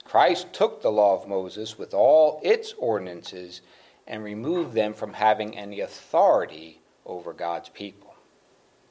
Christ 0.05 0.53
took 0.53 0.81
the 0.81 0.91
law 0.91 1.15
of 1.15 1.29
Moses 1.29 1.79
with 1.79 1.93
all 1.93 2.41
its 2.43 2.73
ordinances 2.79 3.61
and 4.07 4.25
removed 4.25 4.73
them 4.73 4.95
from 4.95 5.13
having 5.13 5.57
any 5.57 5.81
authority 5.81 6.81
over 7.05 7.33
God's 7.33 7.69
people. 7.69 8.15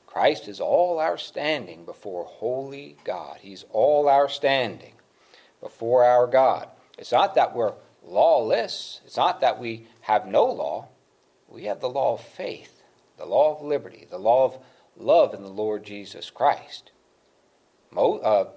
Christ 0.06 0.48
is 0.48 0.60
all 0.60 1.00
our 1.00 1.18
standing 1.18 1.86
before 1.86 2.26
holy 2.26 2.98
God. 3.04 3.38
He's 3.42 3.66
all 3.72 4.08
our 4.08 4.30
standing 4.30 4.94
before 5.62 6.04
our 6.04 6.28
God. 6.28 6.70
It's 6.98 7.12
not 7.12 7.36
that 7.36 7.56
we're 7.56 7.74
lawless, 8.04 9.02
it's 9.06 9.18
not 9.18 9.42
that 9.42 9.60
we 9.60 9.88
have 10.02 10.26
no 10.26 10.46
law. 10.46 10.88
We 11.50 11.64
have 11.66 11.80
the 11.80 11.90
law 11.90 12.14
of 12.14 12.22
faith, 12.22 12.77
the 13.18 13.26
law 13.26 13.56
of 13.56 13.66
liberty, 13.66 14.08
the 14.10 14.18
law 14.18 14.46
of 14.46 14.58
love 14.96 15.34
in 15.34 15.44
the 15.44 15.50
Lord 15.50 15.84
Jesus 15.84 16.30
Christ. 16.30 16.92
Mo, 17.92 18.18
uh, 18.18 18.50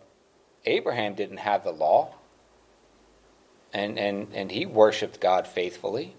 Abraham 0.65 1.15
didn't 1.15 1.39
have 1.39 1.65
the 1.65 1.73
law, 1.73 2.15
and, 3.73 3.99
and, 3.99 4.29
and 4.35 4.51
he 4.51 4.67
worshiped 4.67 5.21
God 5.21 5.47
faithfully. 5.47 6.15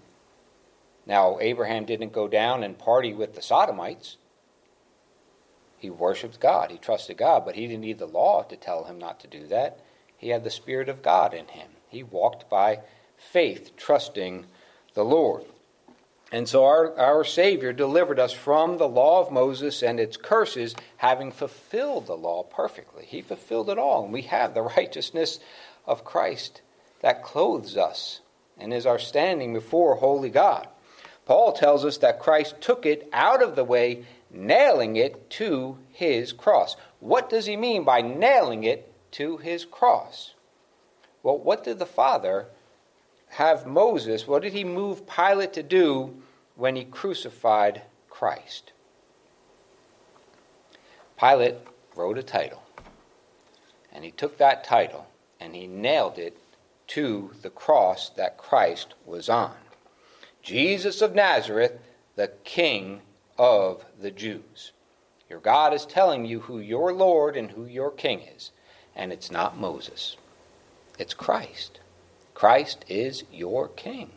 Now, 1.06 1.38
Abraham 1.40 1.84
didn't 1.84 2.12
go 2.12 2.28
down 2.28 2.62
and 2.62 2.78
party 2.78 3.12
with 3.12 3.34
the 3.34 3.42
Sodomites. 3.42 4.16
He 5.78 5.90
worshiped 5.90 6.38
God, 6.38 6.70
he 6.70 6.78
trusted 6.78 7.16
God, 7.16 7.44
but 7.44 7.56
he 7.56 7.66
didn't 7.66 7.80
need 7.80 7.98
the 7.98 8.06
law 8.06 8.42
to 8.44 8.56
tell 8.56 8.84
him 8.84 8.98
not 8.98 9.20
to 9.20 9.26
do 9.26 9.46
that. 9.48 9.80
He 10.16 10.28
had 10.28 10.44
the 10.44 10.50
Spirit 10.50 10.88
of 10.88 11.02
God 11.02 11.34
in 11.34 11.48
him. 11.48 11.68
He 11.88 12.04
walked 12.04 12.48
by 12.48 12.80
faith, 13.16 13.76
trusting 13.76 14.46
the 14.94 15.04
Lord. 15.04 15.44
And 16.32 16.48
so 16.48 16.64
our, 16.64 16.98
our 16.98 17.24
Savior 17.24 17.74
delivered 17.74 18.18
us 18.18 18.32
from 18.32 18.78
the 18.78 18.88
law 18.88 19.20
of 19.20 19.30
Moses 19.30 19.82
and 19.82 20.00
its 20.00 20.16
curses, 20.16 20.74
having 20.96 21.30
fulfilled 21.30 22.06
the 22.06 22.16
law 22.16 22.42
perfectly. 22.42 23.04
He 23.04 23.20
fulfilled 23.20 23.68
it 23.68 23.76
all, 23.76 24.04
and 24.04 24.12
we 24.12 24.22
have 24.22 24.54
the 24.54 24.62
righteousness 24.76 25.38
of 25.86 26.04
Christ 26.04 26.62
that 27.00 27.22
clothes 27.22 27.76
us 27.76 28.20
and 28.58 28.72
is 28.72 28.86
our 28.86 28.98
standing 28.98 29.52
before 29.52 29.96
holy 29.96 30.30
God. 30.30 30.68
Paul 31.26 31.52
tells 31.52 31.84
us 31.84 31.98
that 31.98 32.18
Christ 32.18 32.60
took 32.60 32.86
it 32.86 33.08
out 33.12 33.42
of 33.42 33.54
the 33.54 33.64
way, 33.64 34.04
nailing 34.30 34.96
it 34.96 35.28
to 35.30 35.78
his 35.90 36.32
cross. 36.32 36.76
What 37.00 37.28
does 37.28 37.44
he 37.44 37.56
mean 37.56 37.84
by 37.84 38.00
nailing 38.00 38.64
it 38.64 38.90
to 39.12 39.36
his 39.36 39.66
cross? 39.66 40.34
Well, 41.22 41.38
what 41.38 41.62
did 41.62 41.78
the 41.78 41.86
Father 41.86 42.46
have 43.32 43.66
Moses, 43.66 44.26
what 44.26 44.42
did 44.42 44.52
he 44.52 44.62
move 44.62 45.06
Pilate 45.06 45.54
to 45.54 45.62
do 45.62 46.21
when 46.56 46.76
he 46.76 46.84
crucified 46.84 47.82
Christ? 48.08 48.72
Pilate 51.18 51.56
wrote 51.94 52.18
a 52.18 52.22
title, 52.22 52.62
and 53.92 54.04
he 54.04 54.10
took 54.10 54.38
that 54.38 54.64
title 54.64 55.06
and 55.40 55.54
he 55.54 55.66
nailed 55.66 56.18
it 56.18 56.36
to 56.86 57.32
the 57.42 57.50
cross 57.50 58.10
that 58.10 58.38
Christ 58.38 58.94
was 59.04 59.28
on. 59.28 59.54
Jesus 60.42 61.02
of 61.02 61.14
Nazareth, 61.14 61.78
the 62.16 62.32
King 62.44 63.00
of 63.38 63.84
the 64.00 64.10
Jews. 64.10 64.72
Your 65.28 65.40
God 65.40 65.72
is 65.74 65.86
telling 65.86 66.26
you 66.26 66.40
who 66.40 66.60
your 66.60 66.92
Lord 66.92 67.36
and 67.36 67.50
who 67.50 67.64
your 67.64 67.90
King 67.90 68.20
is, 68.20 68.52
and 68.94 69.12
it's 69.12 69.30
not 69.30 69.58
Moses, 69.58 70.16
it's 70.98 71.14
Christ. 71.14 71.80
Christ 72.34 72.84
is 72.88 73.24
your 73.32 73.68
king. 73.68 74.10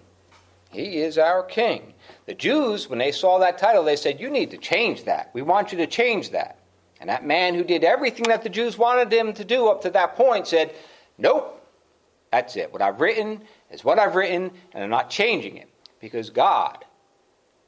He 0.76 0.98
is 0.98 1.18
our 1.18 1.42
king. 1.42 1.94
The 2.26 2.34
Jews, 2.34 2.90
when 2.90 3.00
they 3.00 3.12
saw 3.12 3.40
that 3.40 3.58
title, 3.58 3.84
they 3.84 3.96
said, 3.96 4.20
You 4.20 4.30
need 4.30 4.52
to 4.52 4.58
change 4.58 5.06
that. 5.06 5.32
We 5.34 5.42
want 5.42 5.72
you 5.72 5.78
to 5.80 5.88
change 5.88 6.32
that. 6.32 6.60
And 7.00 7.10
that 7.10 7.26
man 7.26 7.56
who 7.56 7.64
did 7.64 7.84
everything 7.84 8.26
that 8.28 8.44
the 8.44 8.50
Jews 8.50 8.78
wanted 8.78 9.12
him 9.12 9.34
to 9.34 9.46
do 9.46 9.68
up 9.68 9.82
to 9.82 9.90
that 9.92 10.16
point 10.16 10.48
said, 10.48 10.74
Nope, 11.18 11.66
that's 12.32 12.58
it. 12.58 12.74
What 12.74 12.82
I've 12.82 13.00
written 13.00 13.42
is 13.72 13.84
what 13.84 14.00
I've 14.00 14.16
written, 14.16 14.52
and 14.74 14.84
I'm 14.84 14.90
not 14.90 15.10
changing 15.10 15.58
it. 15.58 15.70
Because 16.00 16.30
God 16.30 16.84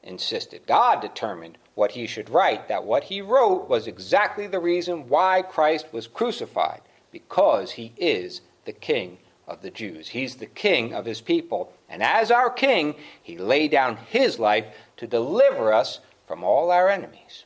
insisted, 0.04 0.68
God 0.68 1.02
determined 1.02 1.58
what 1.76 1.92
he 1.92 2.08
should 2.08 2.30
write, 2.30 2.68
that 2.68 2.84
what 2.84 3.06
he 3.06 3.22
wrote 3.22 3.70
was 3.70 3.88
exactly 3.88 4.48
the 4.48 4.60
reason 4.60 5.08
why 5.08 5.42
Christ 5.42 5.88
was 5.94 6.08
crucified, 6.08 6.82
because 7.12 7.72
he 7.72 7.94
is 7.98 8.42
the 8.66 8.74
King 8.74 9.20
of 9.48 9.62
the 9.62 9.72
Jews. 9.72 10.10
He's 10.10 10.36
the 10.36 10.46
king 10.46 10.94
of 10.94 11.06
his 11.06 11.22
people. 11.22 11.72
And 11.90 12.04
as 12.04 12.32
our 12.32 12.50
king, 12.50 12.96
he 13.22 13.38
laid 13.38 13.72
down 13.72 13.98
his 14.10 14.40
life 14.40 14.66
to 14.98 15.08
deliver 15.08 15.74
us 15.74 16.00
from 16.28 16.44
all 16.44 16.72
our 16.72 16.90
enemies, 16.90 17.46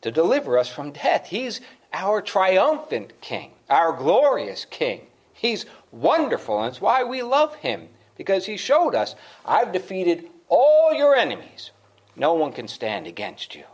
to 0.00 0.10
deliver 0.10 0.58
us 0.58 0.68
from 0.68 0.90
death. 0.90 1.26
He's 1.26 1.60
our 1.92 2.20
triumphant 2.20 3.20
king, 3.20 3.52
our 3.70 3.92
glorious 3.92 4.64
king. 4.64 5.02
He's 5.32 5.66
wonderful, 5.92 6.58
and 6.58 6.68
it's 6.68 6.80
why 6.80 7.04
we 7.04 7.22
love 7.22 7.54
him, 7.56 7.88
because 8.16 8.46
he 8.46 8.56
showed 8.56 8.94
us, 8.94 9.14
I've 9.44 9.72
defeated 9.72 10.28
all 10.48 10.92
your 10.92 11.14
enemies. 11.14 11.70
No 12.16 12.34
one 12.34 12.52
can 12.52 12.66
stand 12.66 13.06
against 13.06 13.54
you. 13.54 13.64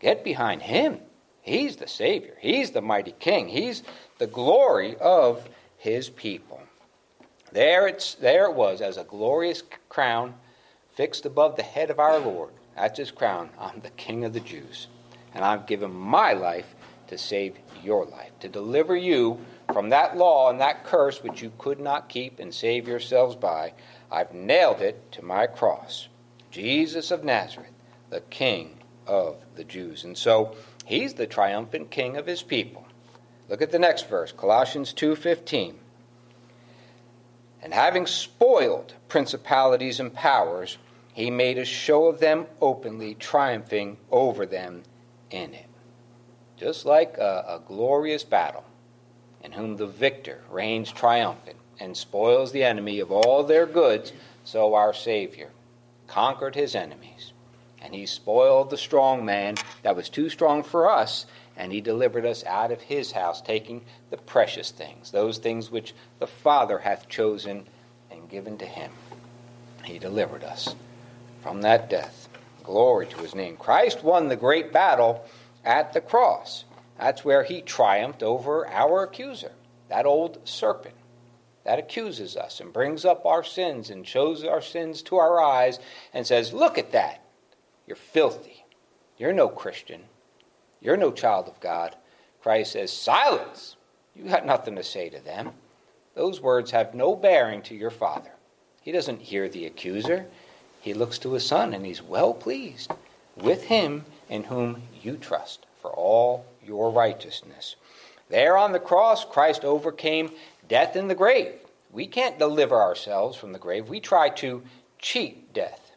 Get 0.00 0.24
behind 0.24 0.62
him. 0.62 0.98
He's 1.40 1.76
the 1.76 1.88
Savior. 1.88 2.36
He's 2.40 2.72
the 2.72 2.82
mighty 2.82 3.12
King. 3.12 3.48
He's 3.48 3.82
the 4.18 4.26
glory 4.26 4.96
of 5.00 5.48
his 5.76 6.10
people. 6.10 6.60
There, 7.52 7.86
it's, 7.86 8.14
there 8.14 8.46
it 8.46 8.54
was, 8.54 8.80
as 8.80 8.96
a 8.96 9.04
glorious 9.04 9.62
crown 9.90 10.34
fixed 10.94 11.26
above 11.26 11.56
the 11.56 11.62
head 11.62 11.90
of 11.90 11.98
our 11.98 12.18
Lord. 12.18 12.52
That's 12.76 12.98
his 12.98 13.10
crown. 13.10 13.50
I'm 13.58 13.80
the 13.80 13.90
King 13.90 14.24
of 14.24 14.32
the 14.32 14.40
Jews. 14.40 14.86
And 15.34 15.44
I've 15.44 15.66
given 15.66 15.92
my 15.92 16.32
life 16.32 16.74
to 17.08 17.18
save 17.18 17.56
your 17.82 18.06
life, 18.06 18.30
to 18.40 18.48
deliver 18.48 18.96
you 18.96 19.38
from 19.72 19.90
that 19.90 20.16
law 20.16 20.48
and 20.48 20.60
that 20.60 20.84
curse 20.84 21.22
which 21.22 21.42
you 21.42 21.52
could 21.58 21.78
not 21.78 22.08
keep 22.08 22.38
and 22.38 22.54
save 22.54 22.88
yourselves 22.88 23.36
by. 23.36 23.74
I've 24.10 24.32
nailed 24.32 24.80
it 24.80 25.12
to 25.12 25.24
my 25.24 25.46
cross. 25.46 26.08
Jesus 26.50 27.10
of 27.10 27.22
Nazareth, 27.22 27.72
the 28.08 28.20
King 28.22 28.78
of 29.06 29.36
the 29.56 29.64
Jews. 29.64 30.04
And 30.04 30.16
so 30.16 30.56
he's 30.86 31.14
the 31.14 31.26
triumphant 31.26 31.90
king 31.90 32.16
of 32.16 32.26
his 32.26 32.42
people. 32.42 32.86
Look 33.48 33.60
at 33.60 33.72
the 33.72 33.78
next 33.78 34.08
verse, 34.08 34.32
Colossians 34.32 34.94
2:15 34.94 35.81
and 37.62 37.72
having 37.72 38.06
spoiled 38.06 38.94
principalities 39.08 40.00
and 40.00 40.12
powers, 40.12 40.78
he 41.12 41.30
made 41.30 41.58
a 41.58 41.64
show 41.64 42.06
of 42.06 42.18
them 42.18 42.46
openly, 42.60 43.14
triumphing 43.14 43.96
over 44.10 44.46
them 44.46 44.82
in 45.30 45.54
it. 45.54 45.66
Just 46.56 46.84
like 46.84 47.16
a, 47.18 47.44
a 47.48 47.62
glorious 47.66 48.24
battle, 48.24 48.64
in 49.42 49.52
whom 49.52 49.76
the 49.76 49.86
victor 49.86 50.42
reigns 50.50 50.90
triumphant 50.90 51.56
and 51.78 51.96
spoils 51.96 52.52
the 52.52 52.64
enemy 52.64 53.00
of 53.00 53.10
all 53.10 53.42
their 53.42 53.66
goods, 53.66 54.12
so 54.44 54.74
our 54.74 54.94
Savior 54.94 55.50
conquered 56.06 56.54
his 56.54 56.74
enemies. 56.74 57.32
And 57.80 57.94
he 57.94 58.06
spoiled 58.06 58.70
the 58.70 58.76
strong 58.76 59.24
man 59.24 59.56
that 59.82 59.96
was 59.96 60.08
too 60.08 60.28
strong 60.28 60.62
for 60.62 60.88
us 60.88 61.26
and 61.56 61.72
he 61.72 61.80
delivered 61.80 62.24
us 62.24 62.44
out 62.44 62.70
of 62.72 62.80
his 62.80 63.12
house, 63.12 63.40
taking 63.40 63.82
the 64.10 64.16
precious 64.16 64.70
things, 64.70 65.10
those 65.10 65.38
things 65.38 65.70
which 65.70 65.94
the 66.18 66.26
Father 66.26 66.78
hath 66.78 67.08
chosen 67.08 67.66
and 68.10 68.28
given 68.28 68.58
to 68.58 68.66
him. 68.66 68.90
He 69.84 69.98
delivered 69.98 70.44
us 70.44 70.74
from 71.42 71.62
that 71.62 71.90
death. 71.90 72.28
Glory 72.62 73.06
to 73.06 73.18
his 73.18 73.34
name. 73.34 73.56
Christ 73.56 74.04
won 74.04 74.28
the 74.28 74.36
great 74.36 74.72
battle 74.72 75.24
at 75.64 75.92
the 75.92 76.00
cross. 76.00 76.64
That's 76.98 77.24
where 77.24 77.42
he 77.42 77.62
triumphed 77.62 78.22
over 78.22 78.66
our 78.68 79.02
accuser, 79.02 79.52
that 79.88 80.06
old 80.06 80.46
serpent 80.48 80.94
that 81.64 81.78
accuses 81.78 82.36
us 82.36 82.60
and 82.60 82.72
brings 82.72 83.04
up 83.04 83.24
our 83.24 83.44
sins 83.44 83.90
and 83.90 84.06
shows 84.06 84.44
our 84.44 84.60
sins 84.60 85.02
to 85.02 85.16
our 85.16 85.40
eyes 85.40 85.78
and 86.12 86.26
says, 86.26 86.52
Look 86.52 86.78
at 86.78 86.92
that. 86.92 87.22
You're 87.86 87.96
filthy. 87.96 88.64
You're 89.18 89.32
no 89.32 89.48
Christian. 89.48 90.02
You're 90.82 90.96
no 90.96 91.12
child 91.12 91.48
of 91.48 91.60
God. 91.60 91.96
Christ 92.42 92.72
says, 92.72 92.92
Silence. 92.92 93.76
You 94.16 94.24
got 94.24 94.44
nothing 94.44 94.76
to 94.76 94.82
say 94.82 95.08
to 95.08 95.20
them. 95.20 95.52
Those 96.14 96.40
words 96.40 96.70
have 96.72 96.94
no 96.94 97.16
bearing 97.16 97.62
to 97.62 97.74
your 97.74 97.90
Father. 97.90 98.32
He 98.82 98.92
doesn't 98.92 99.22
hear 99.22 99.48
the 99.48 99.64
accuser. 99.64 100.26
He 100.80 100.92
looks 100.92 101.18
to 101.18 101.32
his 101.32 101.46
Son 101.46 101.72
and 101.72 101.86
he's 101.86 102.02
well 102.02 102.34
pleased 102.34 102.90
with 103.36 103.64
him 103.64 104.04
in 104.28 104.44
whom 104.44 104.82
you 105.00 105.16
trust 105.16 105.66
for 105.80 105.90
all 105.92 106.44
your 106.62 106.90
righteousness. 106.90 107.76
There 108.28 108.56
on 108.56 108.72
the 108.72 108.80
cross, 108.80 109.24
Christ 109.24 109.64
overcame 109.64 110.32
death 110.68 110.96
in 110.96 111.08
the 111.08 111.14
grave. 111.14 111.54
We 111.90 112.06
can't 112.06 112.38
deliver 112.38 112.80
ourselves 112.80 113.36
from 113.36 113.52
the 113.52 113.58
grave. 113.58 113.88
We 113.88 114.00
try 114.00 114.30
to 114.30 114.62
cheat 114.98 115.52
death. 115.52 115.92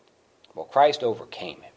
Well, 0.53 0.65
Christ 0.65 1.03
overcame 1.03 1.61
it. 1.63 1.73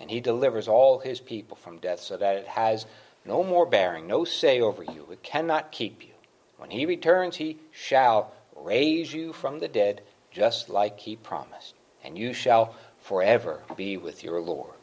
And 0.00 0.10
he 0.10 0.20
delivers 0.20 0.66
all 0.66 0.98
his 0.98 1.20
people 1.20 1.56
from 1.56 1.78
death 1.78 2.00
so 2.00 2.16
that 2.16 2.36
it 2.36 2.48
has 2.48 2.86
no 3.24 3.44
more 3.44 3.66
bearing, 3.66 4.06
no 4.06 4.24
say 4.24 4.60
over 4.60 4.82
you. 4.82 5.06
It 5.12 5.22
cannot 5.22 5.72
keep 5.72 6.02
you. 6.02 6.14
When 6.56 6.70
he 6.70 6.86
returns, 6.86 7.36
he 7.36 7.58
shall 7.70 8.32
raise 8.56 9.12
you 9.12 9.32
from 9.32 9.58
the 9.58 9.68
dead, 9.68 10.02
just 10.30 10.68
like 10.68 11.00
he 11.00 11.16
promised. 11.16 11.74
And 12.02 12.16
you 12.16 12.32
shall 12.32 12.74
forever 13.00 13.62
be 13.76 13.96
with 13.96 14.24
your 14.24 14.40
Lord. 14.40 14.74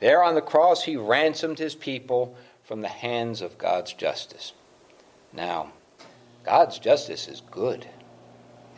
There 0.00 0.22
on 0.22 0.34
the 0.34 0.40
cross, 0.40 0.84
he 0.84 0.96
ransomed 0.96 1.58
his 1.58 1.74
people 1.74 2.34
from 2.64 2.80
the 2.80 2.88
hands 2.88 3.42
of 3.42 3.58
God's 3.58 3.92
justice. 3.92 4.52
Now, 5.32 5.72
God's 6.44 6.78
justice 6.78 7.28
is 7.28 7.42
good, 7.50 7.86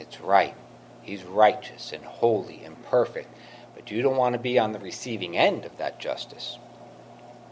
it's 0.00 0.20
right. 0.20 0.54
He's 1.02 1.24
righteous 1.24 1.92
and 1.92 2.04
holy 2.04 2.64
and 2.64 2.80
perfect, 2.84 3.36
but 3.82 3.90
you 3.90 4.02
don't 4.02 4.16
want 4.16 4.34
to 4.34 4.38
be 4.38 4.58
on 4.58 4.72
the 4.72 4.78
receiving 4.78 5.36
end 5.36 5.64
of 5.64 5.76
that 5.78 5.98
justice. 5.98 6.58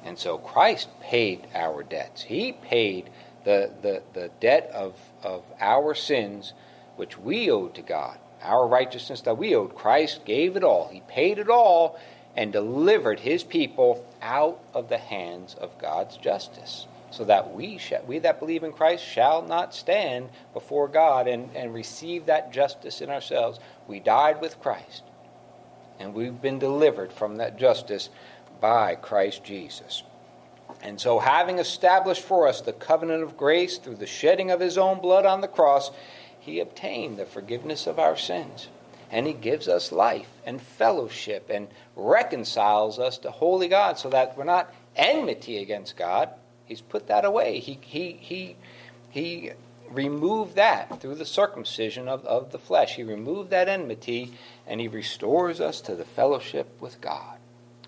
And 0.04 0.18
so 0.18 0.38
Christ 0.38 0.88
paid 1.00 1.46
our 1.54 1.82
debts. 1.82 2.22
He 2.22 2.52
paid 2.52 3.10
the, 3.44 3.70
the, 3.82 4.02
the 4.12 4.30
debt 4.40 4.70
of, 4.72 4.94
of 5.22 5.44
our 5.60 5.94
sins, 5.94 6.52
which 6.96 7.18
we 7.18 7.50
owed 7.50 7.74
to 7.74 7.82
God, 7.82 8.18
our 8.42 8.66
righteousness 8.66 9.22
that 9.22 9.38
we 9.38 9.54
owed. 9.54 9.74
Christ 9.74 10.24
gave 10.24 10.56
it 10.56 10.64
all. 10.64 10.88
He 10.88 11.02
paid 11.08 11.38
it 11.38 11.48
all 11.48 11.98
and 12.36 12.52
delivered 12.52 13.20
his 13.20 13.42
people 13.42 14.06
out 14.22 14.60
of 14.72 14.88
the 14.88 14.98
hands 14.98 15.54
of 15.54 15.76
God's 15.78 16.16
justice, 16.16 16.86
so 17.10 17.24
that 17.24 17.52
we, 17.52 17.80
we 18.06 18.20
that 18.20 18.38
believe 18.38 18.62
in 18.62 18.72
Christ 18.72 19.04
shall 19.04 19.42
not 19.42 19.74
stand 19.74 20.28
before 20.54 20.86
God 20.86 21.26
and, 21.26 21.50
and 21.56 21.74
receive 21.74 22.26
that 22.26 22.52
justice 22.52 23.00
in 23.00 23.10
ourselves. 23.10 23.58
We 23.88 23.98
died 23.98 24.40
with 24.40 24.60
Christ, 24.60 25.02
and 26.00 26.14
we've 26.14 26.42
been 26.42 26.58
delivered 26.58 27.12
from 27.12 27.36
that 27.36 27.58
justice 27.58 28.08
by 28.60 28.96
Christ 28.96 29.44
Jesus. 29.44 30.02
And 30.82 31.00
so, 31.00 31.18
having 31.18 31.58
established 31.58 32.22
for 32.22 32.48
us 32.48 32.60
the 32.60 32.72
covenant 32.72 33.22
of 33.22 33.36
grace 33.36 33.78
through 33.78 33.96
the 33.96 34.06
shedding 34.06 34.50
of 34.50 34.60
his 34.60 34.78
own 34.78 35.00
blood 35.00 35.26
on 35.26 35.40
the 35.42 35.48
cross, 35.48 35.90
he 36.38 36.58
obtained 36.58 37.18
the 37.18 37.26
forgiveness 37.26 37.86
of 37.86 37.98
our 37.98 38.16
sins 38.16 38.68
and 39.10 39.26
he 39.26 39.32
gives 39.32 39.68
us 39.68 39.92
life 39.92 40.28
and 40.46 40.62
fellowship 40.62 41.50
and 41.50 41.68
reconciles 41.96 42.98
us 42.98 43.18
to 43.18 43.30
holy 43.30 43.68
God 43.68 43.98
so 43.98 44.08
that 44.10 44.36
we're 44.36 44.44
not 44.44 44.72
enmity 44.94 45.58
against 45.58 45.96
God. 45.96 46.30
He's 46.64 46.80
put 46.80 47.08
that 47.08 47.24
away. 47.24 47.58
He, 47.58 47.78
he, 47.82 48.12
he, 48.20 48.56
he 49.10 49.50
removed 49.90 50.56
that 50.56 51.00
through 51.00 51.16
the 51.16 51.26
circumcision 51.26 52.08
of, 52.08 52.24
of 52.24 52.52
the 52.52 52.58
flesh. 52.58 52.96
He 52.96 53.02
removed 53.02 53.50
that 53.50 53.68
enmity 53.68 54.32
and 54.66 54.80
he 54.80 54.88
restores 54.88 55.60
us 55.60 55.80
to 55.82 55.94
the 55.94 56.04
fellowship 56.04 56.80
with 56.80 57.00
God, 57.00 57.38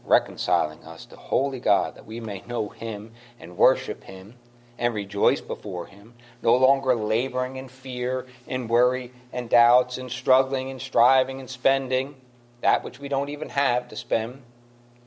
reconciling 0.05 0.85
us 0.85 1.07
to 1.07 1.17
holy 1.17 1.61
God 1.61 1.95
that 1.95 2.07
we 2.07 2.21
may 2.21 2.43
know 2.47 2.69
him 2.69 3.13
and 3.39 3.57
worship 3.57 4.05
him 4.05 4.35
and 4.79 4.95
rejoice 4.95 5.41
before 5.41 5.87
him, 5.87 6.15
no 6.43 6.57
longer 6.57 6.95
laboring 6.95 7.57
in 7.57 7.69
fear 7.69 8.27
and 8.49 8.69
worry 8.69 9.13
and 9.33 9.49
doubts 9.49 9.99
and 9.99 10.11
struggling 10.11 10.71
and 10.71 10.81
striving 10.81 11.39
and 11.39 11.49
spending 11.49 12.17
that 12.63 12.83
which 12.83 12.99
we 12.99 13.09
don't 13.09 13.29
even 13.29 13.49
have 13.51 13.89
to 13.89 13.97
spend 13.97 14.41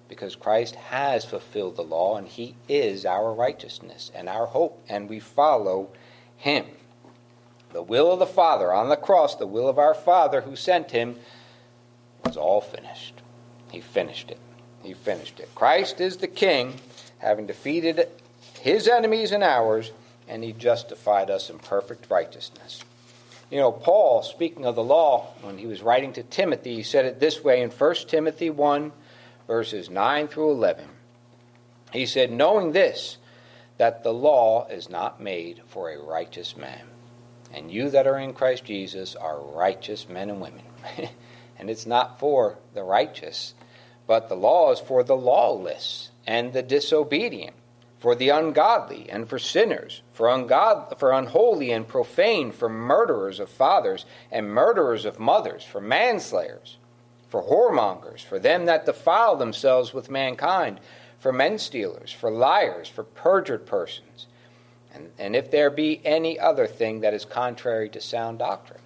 because 0.08 0.36
Christ 0.36 0.76
has 0.76 1.26
fulfilled 1.26 1.76
the 1.76 1.84
law 1.84 2.18
and 2.18 2.28
he 2.28 2.56
is 2.70 3.06
our 3.06 3.34
righteousness 3.34 4.12
and 4.14 4.30
our 4.30 4.46
hope 4.46 4.84
and 4.88 5.10
we 5.10 5.20
follow 5.20 5.90
him. 6.38 6.66
The 7.76 7.84
will 7.84 8.14
of 8.14 8.20
the 8.20 8.26
Father 8.26 8.72
on 8.72 8.88
the 8.88 8.96
cross, 8.96 9.36
the 9.36 9.46
will 9.46 9.68
of 9.68 9.78
our 9.78 9.94
Father 9.94 10.40
who 10.40 10.56
sent 10.56 10.92
him 10.92 11.18
was 12.24 12.38
all 12.38 12.62
finished. 12.62 13.16
He 13.70 13.82
finished 13.82 14.32
it. 14.32 14.40
He 14.82 14.94
finished 14.94 15.42
it. 15.42 15.54
Christ 15.56 16.00
is 16.00 16.16
the 16.16 16.28
king 16.30 16.80
having 17.18 17.48
defeated 17.48 18.08
his 18.62 18.88
enemies 18.88 19.34
and 19.34 19.44
ours, 19.44 19.92
and 20.26 20.42
he 20.42 20.54
justified 20.54 21.30
us 21.30 21.50
in 21.50 21.60
perfect 21.60 22.10
righteousness. 22.10 22.82
You 23.52 23.60
know, 23.60 23.74
Paul, 23.74 24.24
speaking 24.24 24.66
of 24.66 24.76
the 24.76 24.82
law, 24.82 25.34
when 25.42 25.58
he 25.58 25.68
was 25.68 25.84
writing 25.84 26.14
to 26.14 26.24
Timothy, 26.24 26.76
he 26.76 26.84
said 26.84 27.04
it 27.04 27.20
this 27.20 27.44
way 27.44 27.62
in 27.62 27.72
1 27.72 27.96
Timothy 28.08 28.50
1, 28.50 28.94
verses 29.48 29.90
9 29.90 30.30
through 30.30 30.52
11. 30.52 30.88
He 31.92 32.06
said, 32.06 32.32
Knowing 32.32 32.72
this, 32.72 33.18
that 33.78 34.06
the 34.06 34.14
law 34.14 34.66
is 34.70 34.90
not 34.90 35.20
made 35.20 35.62
for 35.68 35.90
a 35.90 36.02
righteous 36.02 36.56
man, 36.56 36.80
and 37.54 37.72
you 37.72 37.90
that 37.90 38.08
are 38.08 38.18
in 38.18 38.34
Christ 38.34 38.66
Jesus 38.66 39.16
are 39.16 39.40
righteous 39.40 40.10
men 40.10 40.30
and 40.30 40.42
women. 40.42 40.64
and 41.58 41.70
it's 41.70 41.86
not 41.86 42.20
for 42.20 42.58
the 42.74 42.84
righteous, 42.84 43.54
but 44.08 44.30
the 44.30 44.36
law 44.36 44.72
is 44.72 44.80
for 44.80 45.04
the 45.04 45.16
lawless 45.16 46.12
and 46.28 46.54
the 46.54 46.64
disobedient 46.64 47.56
for 48.06 48.14
the 48.14 48.30
ungodly 48.30 49.10
and 49.10 49.28
for 49.28 49.40
sinners, 49.40 50.04
for, 50.14 50.28
ungod- 50.28 51.00
for 51.00 51.12
unholy 51.12 51.72
and 51.72 51.88
profane, 51.88 52.52
for 52.52 52.70
murderers 52.70 53.40
of 53.40 53.50
fathers 53.50 54.06
and 54.32 54.48
murderers 54.48 55.06
of 55.06 55.18
mothers, 55.18 55.64
for 55.64 55.82
manslayers, 55.82 56.78
for 57.30 57.42
whoremongers, 57.42 58.20
for 58.24 58.38
them 58.38 58.66
that 58.66 58.86
defile 58.86 59.36
themselves 59.36 59.92
with 59.92 60.12
mankind, 60.12 60.80
for 61.18 61.34
men 61.34 61.58
stealers, 61.58 62.12
for 62.12 62.30
liars, 62.30 62.88
for 62.88 63.04
perjured 63.04 63.66
persons, 63.66 64.28
and, 64.96 65.12
and 65.20 65.36
if 65.36 65.52
there 65.52 65.70
be 65.70 66.02
any 66.06 66.40
other 66.40 66.66
thing 66.66 67.02
that 67.02 67.14
is 67.14 67.26
contrary 67.26 67.90
to 67.90 68.02
sound 68.02 68.40
doctrine. 68.40 68.80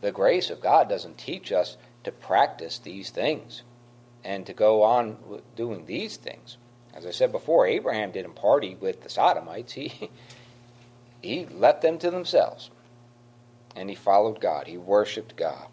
The 0.00 0.12
grace 0.12 0.50
of 0.50 0.60
God 0.60 0.88
doesn't 0.88 1.18
teach 1.18 1.50
us 1.50 1.76
to 2.04 2.12
practice 2.12 2.78
these 2.78 3.10
things 3.10 3.62
and 4.24 4.46
to 4.46 4.52
go 4.52 4.82
on 4.82 5.16
doing 5.56 5.86
these 5.86 6.16
things. 6.16 6.56
As 6.94 7.04
I 7.04 7.10
said 7.10 7.32
before, 7.32 7.66
Abraham 7.66 8.12
didn't 8.12 8.36
party 8.36 8.76
with 8.76 9.02
the 9.02 9.08
Sodomites. 9.08 9.72
He, 9.72 10.10
he 11.20 11.46
left 11.46 11.82
them 11.82 11.98
to 11.98 12.10
themselves. 12.10 12.70
And 13.74 13.90
he 13.90 13.96
followed 13.96 14.40
God. 14.40 14.66
He 14.66 14.78
worshiped 14.78 15.36
God. 15.36 15.66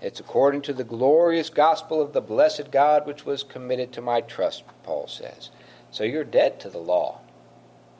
It's 0.00 0.20
according 0.20 0.62
to 0.62 0.72
the 0.72 0.84
glorious 0.84 1.48
gospel 1.48 2.02
of 2.02 2.12
the 2.12 2.20
blessed 2.20 2.70
God 2.70 3.06
which 3.06 3.24
was 3.24 3.42
committed 3.42 3.92
to 3.92 4.02
my 4.02 4.20
trust, 4.20 4.64
Paul 4.82 5.08
says. 5.08 5.50
So 5.90 6.04
you're 6.04 6.24
dead 6.24 6.60
to 6.60 6.68
the 6.68 6.78
law. 6.78 7.20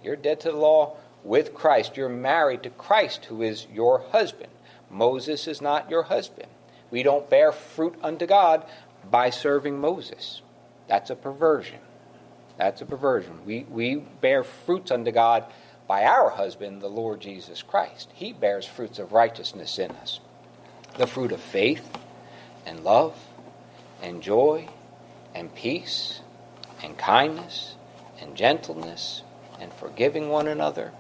You're 0.03 0.17
dead 0.17 0.41
to 0.41 0.51
the 0.51 0.57
law 0.57 0.97
with 1.25 1.55
Christ. 1.55 1.97
You're 1.97 2.09
married 2.09 2.63
to 2.65 2.71
Christ, 2.71 3.27
who 3.27 3.43
is 3.43 3.67
your 3.73 4.01
husband. 4.11 4.51
Moses 4.91 5.47
is 5.47 5.61
not 5.61 5.91
your 5.91 6.03
husband. 6.05 6.49
We 6.91 7.03
don't 7.03 7.31
bear 7.31 7.53
fruit 7.53 7.95
unto 8.03 8.27
God 8.27 8.67
by 9.11 9.31
serving 9.31 9.81
Moses. 9.81 10.43
That's 10.89 11.11
a 11.11 11.17
perversion. 11.17 11.79
That's 12.59 12.83
a 12.83 12.87
perversion. 12.87 13.45
We, 13.47 13.65
we 13.71 13.97
bear 13.97 14.45
fruits 14.45 14.91
unto 14.91 15.11
God 15.11 15.45
by 15.87 16.05
our 16.05 16.31
husband, 16.31 16.83
the 16.83 16.89
Lord 16.89 17.21
Jesus 17.21 17.63
Christ. 17.63 18.11
He 18.15 18.33
bears 18.33 18.67
fruits 18.67 18.99
of 18.99 19.13
righteousness 19.13 19.79
in 19.79 19.91
us 19.93 20.21
the 20.99 21.07
fruit 21.07 21.33
of 21.33 21.41
faith 21.41 21.89
and 22.67 22.85
love 22.85 23.17
and 24.03 24.23
joy 24.23 24.69
and 25.35 25.55
peace 25.55 26.21
and 26.83 26.97
kindness 26.99 27.77
and 28.21 28.37
gentleness 28.37 29.23
and 29.63 29.73
forgiving 29.73 30.29
one 30.29 30.49
another, 30.49 30.91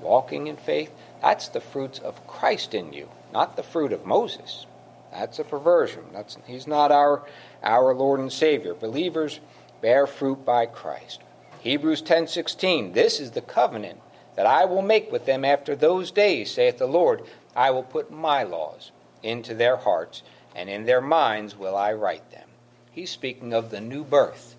walking 0.00 0.46
in 0.46 0.56
faith. 0.56 0.92
That's 1.20 1.48
the 1.48 1.60
fruits 1.60 1.98
of 1.98 2.26
Christ 2.28 2.72
in 2.72 2.92
you, 2.92 3.08
not 3.32 3.56
the 3.56 3.64
fruit 3.64 3.92
of 3.92 4.06
Moses. 4.06 4.66
That's 5.12 5.40
a 5.40 5.44
perversion. 5.44 6.04
That's, 6.12 6.38
he's 6.46 6.66
not 6.66 6.92
our, 6.92 7.22
our 7.62 7.92
Lord 7.92 8.20
and 8.20 8.32
Savior. 8.32 8.74
Believers 8.74 9.40
bear 9.82 10.06
fruit 10.06 10.44
by 10.44 10.66
Christ. 10.66 11.20
Hebrews 11.60 12.02
10:16 12.02 12.94
This 12.94 13.18
is 13.18 13.32
the 13.32 13.40
covenant 13.40 14.00
that 14.36 14.46
I 14.46 14.64
will 14.64 14.82
make 14.82 15.10
with 15.10 15.26
them 15.26 15.44
after 15.44 15.74
those 15.74 16.10
days 16.10 16.50
saith 16.50 16.78
the 16.78 16.86
Lord 16.86 17.22
I 17.56 17.70
will 17.70 17.82
put 17.82 18.10
my 18.10 18.42
laws 18.42 18.90
into 19.22 19.54
their 19.54 19.76
hearts 19.76 20.22
and 20.54 20.68
in 20.68 20.84
their 20.84 21.00
minds 21.00 21.56
will 21.56 21.76
I 21.76 21.92
write 21.92 22.30
them. 22.30 22.48
He's 22.90 23.10
speaking 23.10 23.52
of 23.52 23.70
the 23.70 23.80
new 23.80 24.04
birth. 24.04 24.54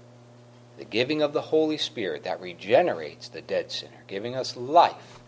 The 0.77 0.85
giving 0.85 1.21
of 1.21 1.33
the 1.33 1.41
Holy 1.41 1.77
Spirit 1.77 2.23
that 2.23 2.41
regenerates 2.41 3.29
the 3.29 3.41
dead 3.41 3.71
sinner, 3.71 4.03
giving 4.07 4.35
us 4.35 4.57
life, 4.57 5.19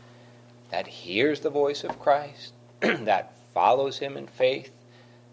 that 0.71 0.87
hears 0.87 1.39
the 1.39 1.49
voice 1.49 1.83
of 1.83 1.99
Christ, 1.99 2.53
that 2.81 3.33
follows 3.53 3.99
him 3.99 4.17
in 4.17 4.27
faith, 4.27 4.71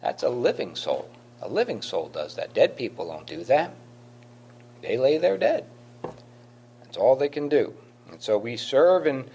that's 0.00 0.22
a 0.22 0.28
living 0.28 0.76
soul. 0.76 1.10
A 1.42 1.48
living 1.48 1.82
soul 1.82 2.08
does 2.08 2.36
that. 2.36 2.54
Dead 2.54 2.76
people 2.76 3.08
don't 3.08 3.26
do 3.26 3.44
that. 3.44 3.74
They 4.82 4.96
lay 4.96 5.18
there 5.18 5.38
dead. 5.38 5.66
That's 6.82 6.96
all 6.96 7.16
they 7.16 7.28
can 7.28 7.48
do. 7.48 7.74
And 8.10 8.22
so 8.22 8.38
we 8.38 8.56
serve 8.56 9.06
and 9.06 9.30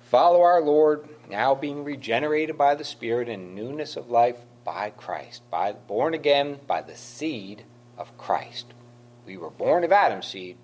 follow 0.00 0.40
our 0.42 0.60
Lord, 0.60 1.08
now 1.28 1.54
being 1.54 1.84
regenerated 1.84 2.56
by 2.56 2.74
the 2.74 2.84
Spirit 2.84 3.28
in 3.28 3.54
newness 3.54 3.96
of 3.96 4.10
life 4.10 4.38
by 4.64 4.90
Christ, 4.90 5.42
by 5.50 5.72
born 5.72 6.14
again 6.14 6.60
by 6.66 6.80
the 6.80 6.96
seed 6.96 7.64
of 7.96 8.16
Christ. 8.16 8.66
We 9.28 9.36
were 9.36 9.50
born 9.50 9.84
of 9.84 9.92
Adam's 9.92 10.26
seed, 10.26 10.56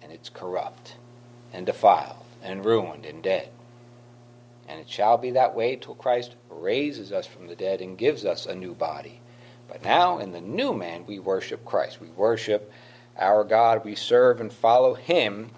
and 0.00 0.10
it's 0.10 0.30
corrupt 0.30 0.96
and 1.52 1.66
defiled 1.66 2.24
and 2.42 2.64
ruined 2.64 3.04
and 3.04 3.22
dead. 3.22 3.50
And 4.66 4.80
it 4.80 4.88
shall 4.88 5.18
be 5.18 5.32
that 5.32 5.54
way 5.54 5.76
till 5.76 5.94
Christ 5.94 6.34
raises 6.48 7.12
us 7.12 7.26
from 7.26 7.48
the 7.48 7.54
dead 7.54 7.82
and 7.82 7.98
gives 7.98 8.24
us 8.24 8.46
a 8.46 8.54
new 8.54 8.74
body. 8.74 9.20
But 9.68 9.84
now, 9.84 10.20
in 10.20 10.32
the 10.32 10.40
new 10.40 10.72
man, 10.72 11.04
we 11.06 11.18
worship 11.18 11.66
Christ. 11.66 12.00
We 12.00 12.08
worship 12.08 12.72
our 13.18 13.44
God. 13.44 13.84
We 13.84 13.94
serve 13.94 14.40
and 14.40 14.50
follow 14.50 14.94
Him, 14.94 15.50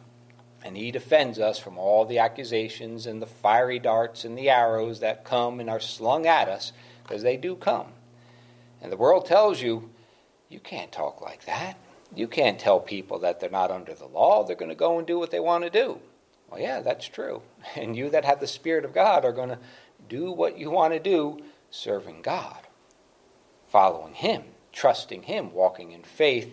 and 0.65 0.77
He 0.77 0.91
defends 0.91 1.39
us 1.39 1.61
from 1.61 1.79
all 1.79 2.05
the 2.05 2.19
accusations 2.19 3.07
and 3.07 3.23
the 3.23 3.27
fiery 3.27 3.79
darts 3.79 4.25
and 4.25 4.37
the 4.37 4.51
arrows 4.51 4.99
that 4.99 5.25
come 5.25 5.61
and 5.61 5.71
are 5.71 5.79
slung 5.79 6.27
at 6.27 6.49
us, 6.49 6.73
because 7.05 7.23
they 7.23 7.37
do 7.37 7.55
come. 7.55 7.93
And 8.83 8.91
the 8.91 8.97
world 8.97 9.27
tells 9.27 9.63
you, 9.63 9.91
you 10.49 10.59
can't 10.59 10.91
talk 10.91 11.21
like 11.21 11.45
that. 11.45 11.77
You 12.15 12.27
can't 12.27 12.59
tell 12.59 12.81
people 12.81 13.21
that 13.21 13.41
they're 13.41 13.51
not 13.51 13.71
under 13.71 13.95
the 13.95 14.07
law. 14.07 14.45
They're 14.45 14.57
going 14.57 14.71
to 14.71 14.75
go 14.75 14.99
and 14.99 15.07
do 15.07 15.19
what 15.19 15.31
they 15.31 15.41
want 15.41 15.65
to 15.65 15.71
do. 15.71 16.01
Well, 16.51 16.61
yeah, 16.61 16.81
that's 16.81 17.07
true. 17.07 17.43
And 17.77 17.97
you 17.97 18.11
that 18.11 18.25
have 18.25 18.41
the 18.41 18.47
Spirit 18.47 18.85
of 18.85 18.95
God 18.95 19.25
are 19.25 19.33
going 19.33 19.51
to 19.51 19.59
do 20.09 20.33
what 20.33 20.59
you 20.59 20.71
want 20.71 20.93
to 20.93 20.99
do, 20.99 21.39
serving 21.71 22.23
God, 22.23 22.67
following 23.69 24.15
Him, 24.15 24.43
trusting 24.73 25.23
Him, 25.23 25.53
walking 25.53 25.93
in 25.93 26.03
faith 26.03 26.51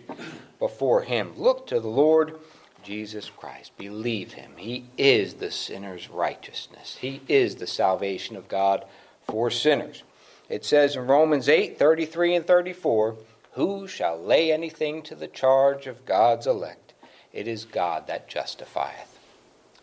before 0.58 1.02
Him. 1.02 1.32
Look 1.36 1.66
to 1.68 1.80
the 1.80 1.88
Lord 1.88 2.38
Jesus 2.84 3.30
Christ. 3.30 3.76
Believe 3.76 4.34
Him. 4.34 4.52
He 4.56 4.84
is 4.96 5.34
the 5.34 5.50
sinner's 5.50 6.08
righteousness, 6.08 6.98
He 7.00 7.20
is 7.26 7.56
the 7.56 7.66
salvation 7.66 8.36
of 8.36 8.48
God 8.48 8.84
for 9.26 9.50
sinners. 9.50 10.04
It 10.48 10.64
says 10.64 10.96
in 10.96 11.06
Romans 11.06 11.48
8 11.48 11.78
33 11.78 12.36
and 12.36 12.46
34 12.46 13.16
who 13.58 13.88
shall 13.88 14.16
lay 14.16 14.52
anything 14.52 15.02
to 15.02 15.16
the 15.16 15.26
charge 15.26 15.88
of 15.88 16.06
God's 16.06 16.46
elect? 16.46 16.94
It 17.32 17.48
is 17.48 17.64
God 17.64 18.06
that 18.06 18.28
justifieth. 18.28 19.18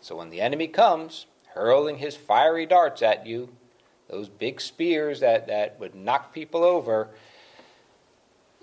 So 0.00 0.16
when 0.16 0.30
the 0.30 0.40
enemy 0.40 0.66
comes, 0.66 1.26
hurling 1.48 1.98
his 1.98 2.16
fiery 2.16 2.64
darts 2.64 3.02
at 3.02 3.26
you, 3.26 3.50
those 4.08 4.30
big 4.30 4.62
spears 4.62 5.20
that, 5.20 5.48
that 5.48 5.78
would 5.78 5.94
knock 5.94 6.32
people 6.32 6.64
over, 6.64 7.10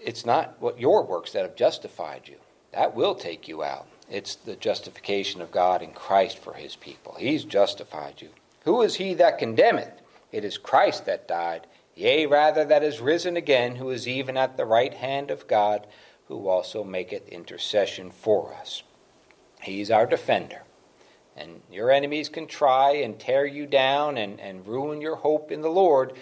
it's 0.04 0.26
not 0.26 0.60
what 0.60 0.80
your 0.80 1.04
works 1.04 1.34
that 1.34 1.43
have 1.43 1.56
justified 1.56 2.28
you. 2.28 2.38
That 2.71 2.95
will 2.95 3.13
take 3.13 3.47
you 3.47 3.62
out. 3.63 3.86
It's 4.10 4.34
the 4.34 4.56
justification 4.56 5.41
of 5.41 5.52
God 5.52 5.84
in 5.84 5.91
Christ 5.91 6.39
for 6.39 6.56
his 6.56 6.76
people. 6.76 7.13
He's 7.19 7.43
justified 7.43 8.19
you. 8.19 8.30
Who 8.63 8.82
is 8.82 8.95
he 8.95 9.13
that 9.13 9.38
condemneth? 9.38 10.02
It 10.32 10.43
is 10.43 10.58
Christ 10.58 11.06
that 11.06 11.28
died, 11.28 11.67
Yea, 11.95 12.25
rather, 12.25 12.65
that 12.65 12.84
is 12.84 12.99
risen 12.99 13.38
again, 13.38 13.75
who 13.75 13.89
is 13.89 14.08
even 14.08 14.36
at 14.36 14.58
the 14.58 14.65
right 14.65 14.93
hand 14.93 15.29
of 15.29 15.47
God, 15.47 15.86
who 16.27 16.47
also 16.47 16.84
maketh 16.84 17.27
intercession 17.29 18.10
for 18.10 18.53
us. 18.56 18.84
He's 19.62 19.91
our 19.91 20.06
defender. 20.06 20.63
And 21.36 21.62
your 21.71 21.91
enemies 21.91 22.29
can 22.29 22.47
try 22.47 22.93
and 22.93 23.19
tear 23.19 23.45
you 23.45 23.65
down 23.65 24.17
and, 24.17 24.39
and 24.39 24.67
ruin 24.67 25.01
your 25.01 25.15
hope 25.15 25.51
in 25.51 25.62
the 25.62 25.69
Lord, 25.69 26.13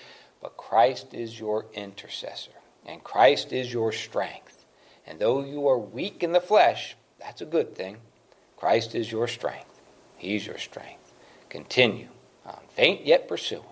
but 0.41 0.57
Christ 0.57 1.13
is 1.13 1.39
your 1.39 1.65
intercessor, 1.73 2.51
and 2.86 3.03
Christ 3.03 3.53
is 3.53 3.71
your 3.71 3.91
strength. 3.91 4.65
And 5.05 5.19
though 5.19 5.43
you 5.43 5.67
are 5.67 5.77
weak 5.77 6.23
in 6.23 6.31
the 6.31 6.41
flesh, 6.41 6.95
that's 7.19 7.41
a 7.41 7.45
good 7.45 7.75
thing. 7.75 7.97
Christ 8.57 8.95
is 8.95 9.12
your 9.12 9.27
strength. 9.27 9.81
He's 10.17 10.45
your 10.45 10.57
strength. 10.57 11.13
Continue 11.49 12.07
on, 12.45 12.60
faint 12.69 13.05
yet 13.05 13.27
pursuing 13.27 13.63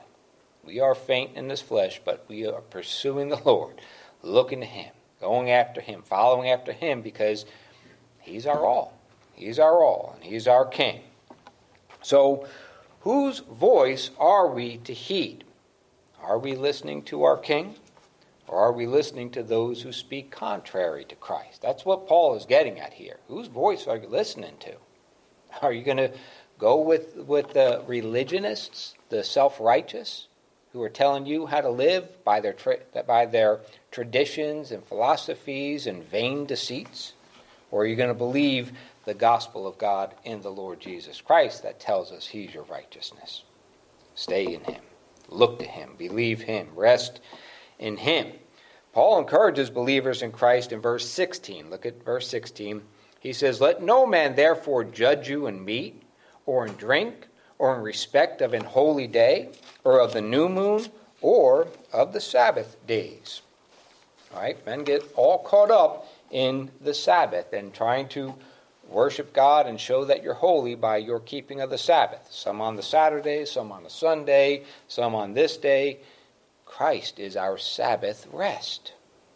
we 0.64 0.80
are 0.80 0.96
faint 0.96 1.36
in 1.36 1.48
this 1.48 1.62
flesh, 1.62 2.02
but 2.04 2.26
we 2.28 2.46
are 2.46 2.62
pursuing 2.62 3.30
the 3.30 3.42
Lord, 3.46 3.82
looking 4.22 4.62
to 4.62 4.66
Him, 4.66 4.92
going 5.20 5.52
after 5.52 5.82
Him, 5.82 6.02
following 6.02 6.50
after 6.50 6.72
Him, 6.72 7.02
because 7.02 7.46
He's 8.20 8.46
our 8.46 8.66
all. 8.66 8.98
He's 9.34 9.60
our 9.60 9.84
all, 9.84 10.14
and 10.16 10.24
He's 10.24 10.48
our 10.48 10.66
King. 10.66 11.02
So, 12.02 12.48
whose 13.02 13.40
voice 13.40 14.12
are 14.18 14.48
we 14.48 14.78
to 14.78 14.94
heed? 14.94 15.44
Are 16.22 16.40
we 16.40 16.56
listening 16.56 17.04
to 17.04 17.24
our 17.24 17.38
King? 17.38 17.76
Or 18.48 18.58
are 18.60 18.72
we 18.72 18.88
listening 18.88 19.30
to 19.32 19.44
those 19.44 19.84
who 19.84 19.92
speak 19.92 20.32
contrary 20.32 21.06
to 21.06 21.16
Christ? 21.16 21.62
That's 21.62 21.86
what 21.86 22.08
Paul 22.08 22.36
is 22.36 22.46
getting 22.46 22.80
at 22.80 22.94
here. 22.94 23.18
Whose 23.28 23.48
voice 23.48 23.86
are 23.86 23.98
you 23.98 24.08
listening 24.08 24.56
to? 24.62 24.74
Are 25.62 25.72
you 25.72 25.84
going 25.84 25.98
to 25.98 26.12
go 26.58 26.82
with, 26.82 27.16
with 27.16 27.54
the 27.54 27.84
religionists, 27.88 28.96
the 29.10 29.24
self 29.24 29.60
righteous? 29.60 30.29
Who 30.74 30.82
are 30.82 30.90
telling 30.90 31.26
you 31.26 31.48
how 31.48 31.62
to 31.62 31.70
live 31.70 32.24
by 32.24 32.40
their, 32.40 32.54
tra- 32.54 32.80
by 33.08 33.26
their 33.26 33.60
traditions 33.92 34.72
and 34.72 34.84
philosophies 34.84 35.88
and 35.88 36.04
vain 36.04 36.46
deceits? 36.46 37.14
Or 37.72 37.84
are 37.84 37.86
you 37.86 37.96
going 37.96 38.10
to 38.10 38.16
believe 38.16 38.72
the 39.06 39.14
gospel 39.14 39.68
of 39.68 39.78
God 39.78 40.14
in 40.24 40.42
the 40.42 40.52
Lord 40.52 40.80
Jesus 40.80 41.22
Christ 41.22 41.64
that 41.64 41.80
tells 41.80 42.12
us 42.12 42.28
He's 42.28 42.54
your 42.54 42.64
righteousness? 42.64 43.44
Stay 44.16 44.54
in 44.54 44.64
Him, 44.64 44.82
look 45.30 45.60
to 45.60 45.66
Him, 45.66 45.92
believe 45.98 46.42
Him, 46.42 46.68
rest 46.76 47.20
in 47.78 47.98
Him. 47.98 48.34
Paul 48.92 49.20
encourages 49.20 49.70
believers 49.70 50.22
in 50.22 50.32
Christ 50.32 50.72
in 50.72 50.82
verse 50.82 51.08
16. 51.08 51.70
Look 51.70 51.86
at 51.86 52.04
verse 52.04 52.28
16. 52.28 52.82
He 53.20 53.34
says, 53.34 53.62
Let 53.62 53.84
no 53.84 54.06
man 54.06 54.36
therefore 54.36 54.84
judge 54.84 55.30
you 55.30 55.48
in 55.48 55.64
meat, 55.64 56.04
or 56.46 56.66
in 56.66 56.74
drink, 56.74 57.28
or 57.60 57.76
in 57.76 57.82
respect 57.82 58.42
of 58.42 58.54
an 58.54 58.64
holy 58.64 59.06
day, 59.06 59.50
or 59.84 60.00
of 60.00 60.14
the 60.14 60.22
new 60.22 60.50
moon, 60.50 60.86
or 61.22 61.68
of 61.94 62.14
the 62.14 62.22
Sabbath 62.22 62.76
days. 62.88 63.42
All 64.34 64.42
right, 64.42 64.66
men 64.66 64.84
get 64.84 65.04
all 65.16 65.40
caught 65.40 65.70
up 65.70 66.08
in 66.32 66.72
the 66.82 66.94
Sabbath 66.94 67.54
and 67.54 67.74
trying 67.74 68.08
to 68.10 68.34
worship 68.88 69.34
God 69.34 69.68
and 69.68 69.80
show 69.80 70.06
that 70.06 70.24
you're 70.24 70.34
holy 70.34 70.76
by 70.76 70.98
your 70.98 71.20
keeping 71.20 71.62
of 71.62 71.70
the 71.70 71.78
Sabbath. 71.78 72.28
Some 72.32 72.62
on 72.62 72.76
the 72.76 72.84
Saturday, 72.84 73.46
some 73.46 73.72
on 73.72 73.84
the 73.84 73.90
Sunday, 73.90 74.64
some 74.88 75.14
on 75.14 75.34
this 75.34 75.58
day. 75.58 76.00
Christ 76.66 77.20
is 77.20 77.36
our 77.36 77.58
Sabbath 77.58 78.28
rest. 78.32 78.94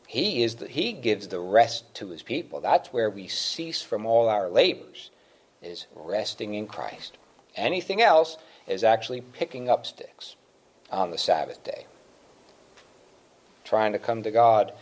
He 0.08 0.44
is 0.44 0.56
the, 0.56 0.68
he 0.68 0.94
gives 0.94 1.28
the 1.28 1.40
rest 1.40 1.94
to 1.96 2.10
his 2.10 2.22
people. 2.22 2.62
That's 2.62 2.94
where 2.94 3.10
we 3.10 3.28
cease 3.28 3.82
from 3.82 4.06
all 4.06 4.30
our 4.30 4.50
labors 4.50 5.10
is 5.62 5.88
resting 5.96 6.54
in 6.54 6.68
Christ. 6.68 7.18
Anything 7.56 8.02
else 8.02 8.38
is 8.68 8.84
actually 8.84 9.22
picking 9.22 9.70
up 9.70 9.86
sticks 9.86 10.36
on 10.92 11.12
the 11.12 11.18
Sabbath 11.18 11.64
day. 11.64 11.86
Trying 13.64 13.94
to 13.94 14.00
come 14.00 14.24
to 14.24 14.32
God 14.32 14.74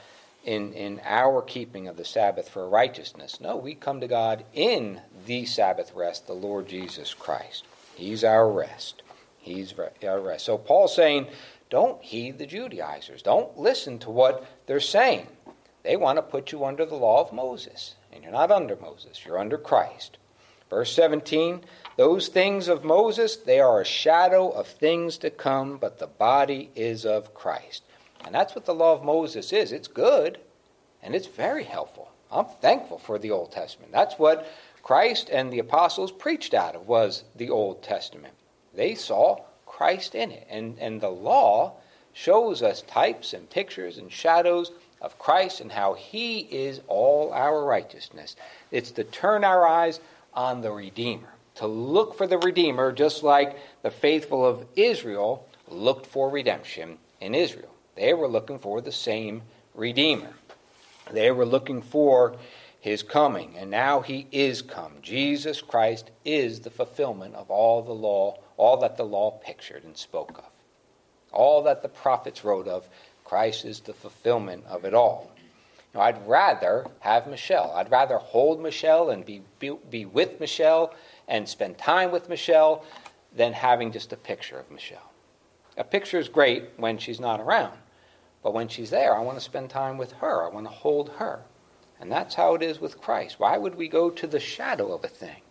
in, 0.44 0.74
in 0.74 1.02
our 1.04 1.42
keeping 1.42 1.88
of 1.88 1.98
the 1.98 2.06
Sabbath 2.06 2.50
for 2.50 2.68
righteousness. 2.68 3.40
No, 3.40 3.56
we 3.56 3.76
come 3.76 4.02
to 4.02 4.08
God 4.08 4.44
in 4.54 5.02
the 5.26 5.46
Sabbath 5.46 5.94
rest, 5.96 6.28
the 6.28 6.34
Lord 6.34 6.68
Jesus 6.68 7.14
Christ. 7.14 7.66
He's 7.96 8.24
our 8.24 8.50
rest. 8.50 9.04
He's 9.38 9.74
our 10.04 10.20
rest. 10.20 10.46
So 10.46 10.58
Paul's 10.58 10.96
saying, 10.96 11.28
don't 11.70 12.02
heed 12.02 12.38
the 12.38 12.46
Judaizers. 12.46 13.22
Don't 13.22 13.58
listen 13.58 13.98
to 14.00 14.10
what 14.10 14.46
they're 14.68 14.80
saying. 14.80 15.28
They 15.84 15.96
want 15.96 16.18
to 16.18 16.22
put 16.22 16.52
you 16.52 16.66
under 16.66 16.86
the 16.86 16.96
law 16.96 17.22
of 17.22 17.34
Moses. 17.34 17.96
And 18.12 18.24
you're 18.24 18.32
not 18.32 18.52
under 18.52 18.76
Moses, 18.76 19.26
you're 19.26 19.40
under 19.40 19.58
Christ. 19.58 20.18
Verse 20.72 20.92
17 20.96 21.62
those 21.98 22.30
things 22.30 22.68
of 22.68 22.84
Moses, 22.84 23.36
they 23.36 23.60
are 23.60 23.82
a 23.82 23.86
shadow 23.86 24.50
of 24.50 24.66
things 24.66 25.18
to 25.20 25.30
come, 25.30 25.78
but 25.78 26.00
the 26.00 26.08
body 26.08 26.72
is 26.76 27.06
of 27.06 27.34
Christ. 27.36 27.84
And 28.26 28.34
that's 28.34 28.56
what 28.56 28.66
the 28.66 28.74
law 28.74 28.94
of 28.94 29.04
Moses 29.04 29.52
is. 29.52 29.72
It's 29.72 29.88
good, 29.88 30.40
and 31.04 31.14
it's 31.14 31.28
very 31.28 31.66
helpful. 31.66 32.10
I'm 32.32 32.46
thankful 32.62 32.98
for 32.98 33.20
the 33.20 33.32
Old 33.32 33.52
Testament. 33.52 33.92
That's 33.92 34.18
what 34.18 34.48
Christ 34.82 35.30
and 35.32 35.52
the 35.52 35.60
apostles 35.60 36.12
preached 36.12 36.54
out 36.54 36.76
of 36.76 36.88
was 36.88 37.24
the 37.36 37.50
Old 37.50 37.84
Testament. 37.84 38.34
They 38.74 38.96
saw 38.96 39.42
Christ 39.66 40.16
in 40.16 40.32
it. 40.32 40.48
And, 40.50 40.80
and 40.80 41.02
the 41.02 41.10
law 41.10 41.74
shows 42.14 42.64
us 42.64 42.82
types 42.84 43.34
and 43.34 43.50
pictures 43.50 43.98
and 43.98 44.12
shadows 44.12 44.72
of 45.02 45.20
Christ 45.20 45.62
and 45.62 45.72
how 45.72 45.94
he 45.94 46.40
is 46.40 46.82
all 46.88 47.34
our 47.34 47.64
righteousness. 47.64 48.36
It's 48.72 48.92
to 48.92 49.04
turn 49.04 49.44
our 49.44 49.68
eyes 49.68 50.00
on 50.34 50.62
the 50.62 50.72
Redeemer 50.72 51.30
to 51.56 51.68
look 51.68 52.16
for 52.16 52.28
the 52.28 52.38
Redeemer, 52.38 52.92
just 52.92 53.24
like 53.24 53.58
the 53.82 53.92
faithful 53.92 54.46
of 54.46 54.66
Israel 54.76 55.48
looked 55.68 56.06
for 56.06 56.30
redemption 56.30 56.98
in 57.20 57.36
Israel. 57.36 57.74
They 57.96 58.14
were 58.14 58.28
looking 58.28 58.60
for 58.60 58.82
the 58.82 58.92
same 58.92 59.44
Redeemer. 59.76 60.34
They 61.12 61.32
were 61.32 61.46
looking 61.46 61.82
for 61.82 62.36
his 62.80 63.04
coming. 63.04 63.56
And 63.58 63.70
now 63.70 64.02
he 64.02 64.28
is 64.32 64.62
come. 64.62 64.94
Jesus 65.02 65.62
Christ 65.62 66.10
is 66.26 66.62
the 66.62 66.70
fulfillment 66.70 67.36
of 67.36 67.50
all 67.50 67.82
the 67.82 67.94
law, 67.94 68.40
all 68.58 68.78
that 68.78 68.98
the 68.98 69.04
law 69.04 69.32
pictured 69.32 69.84
and 69.84 69.96
spoke 69.96 70.38
of. 70.38 70.50
All 71.32 71.64
that 71.64 71.82
the 71.82 71.90
prophets 71.90 72.44
wrote 72.44 72.68
of, 72.68 72.90
Christ 73.24 73.66
is 73.66 73.80
the 73.82 73.94
fulfillment 73.94 74.66
of 74.68 74.84
it 74.84 74.94
all. 74.94 75.32
I'd 75.94 76.26
rather 76.28 76.86
have 77.00 77.28
Michelle. 77.28 77.72
I'd 77.76 77.92
rather 77.92 78.18
hold 78.18 78.62
Michelle 78.62 79.10
and 79.10 79.26
be, 79.26 79.42
be, 79.60 79.76
be 79.90 80.06
with 80.06 80.40
Michelle 80.40 80.94
and 81.28 81.48
spend 81.48 81.78
time 81.78 82.12
with 82.12 82.30
Michelle 82.30 82.86
than 83.36 83.54
having 83.54 83.92
just 83.92 84.14
a 84.14 84.18
picture 84.18 84.58
of 84.58 84.72
Michelle. 84.72 85.12
A 85.78 85.84
picture 85.84 86.20
is 86.20 86.30
great 86.30 86.70
when 86.78 86.98
she's 86.98 87.20
not 87.20 87.40
around, 87.40 87.78
but 88.44 88.54
when 88.54 88.68
she's 88.68 88.90
there, 88.90 89.16
I 89.16 89.22
want 89.22 89.38
to 89.38 89.44
spend 89.44 89.70
time 89.70 89.98
with 89.98 90.12
her. 90.14 90.46
I 90.46 90.54
want 90.54 90.66
to 90.66 90.74
hold 90.74 91.10
her. 91.18 91.42
And 92.00 92.12
that's 92.12 92.36
how 92.36 92.56
it 92.56 92.64
is 92.64 92.80
with 92.80 93.00
Christ. 93.00 93.40
Why 93.40 93.58
would 93.58 93.76
we 93.76 93.88
go 93.88 94.10
to 94.10 94.28
the 94.28 94.40
shadow 94.40 94.94
of 94.94 95.04
a 95.04 95.08
thing? 95.08 95.42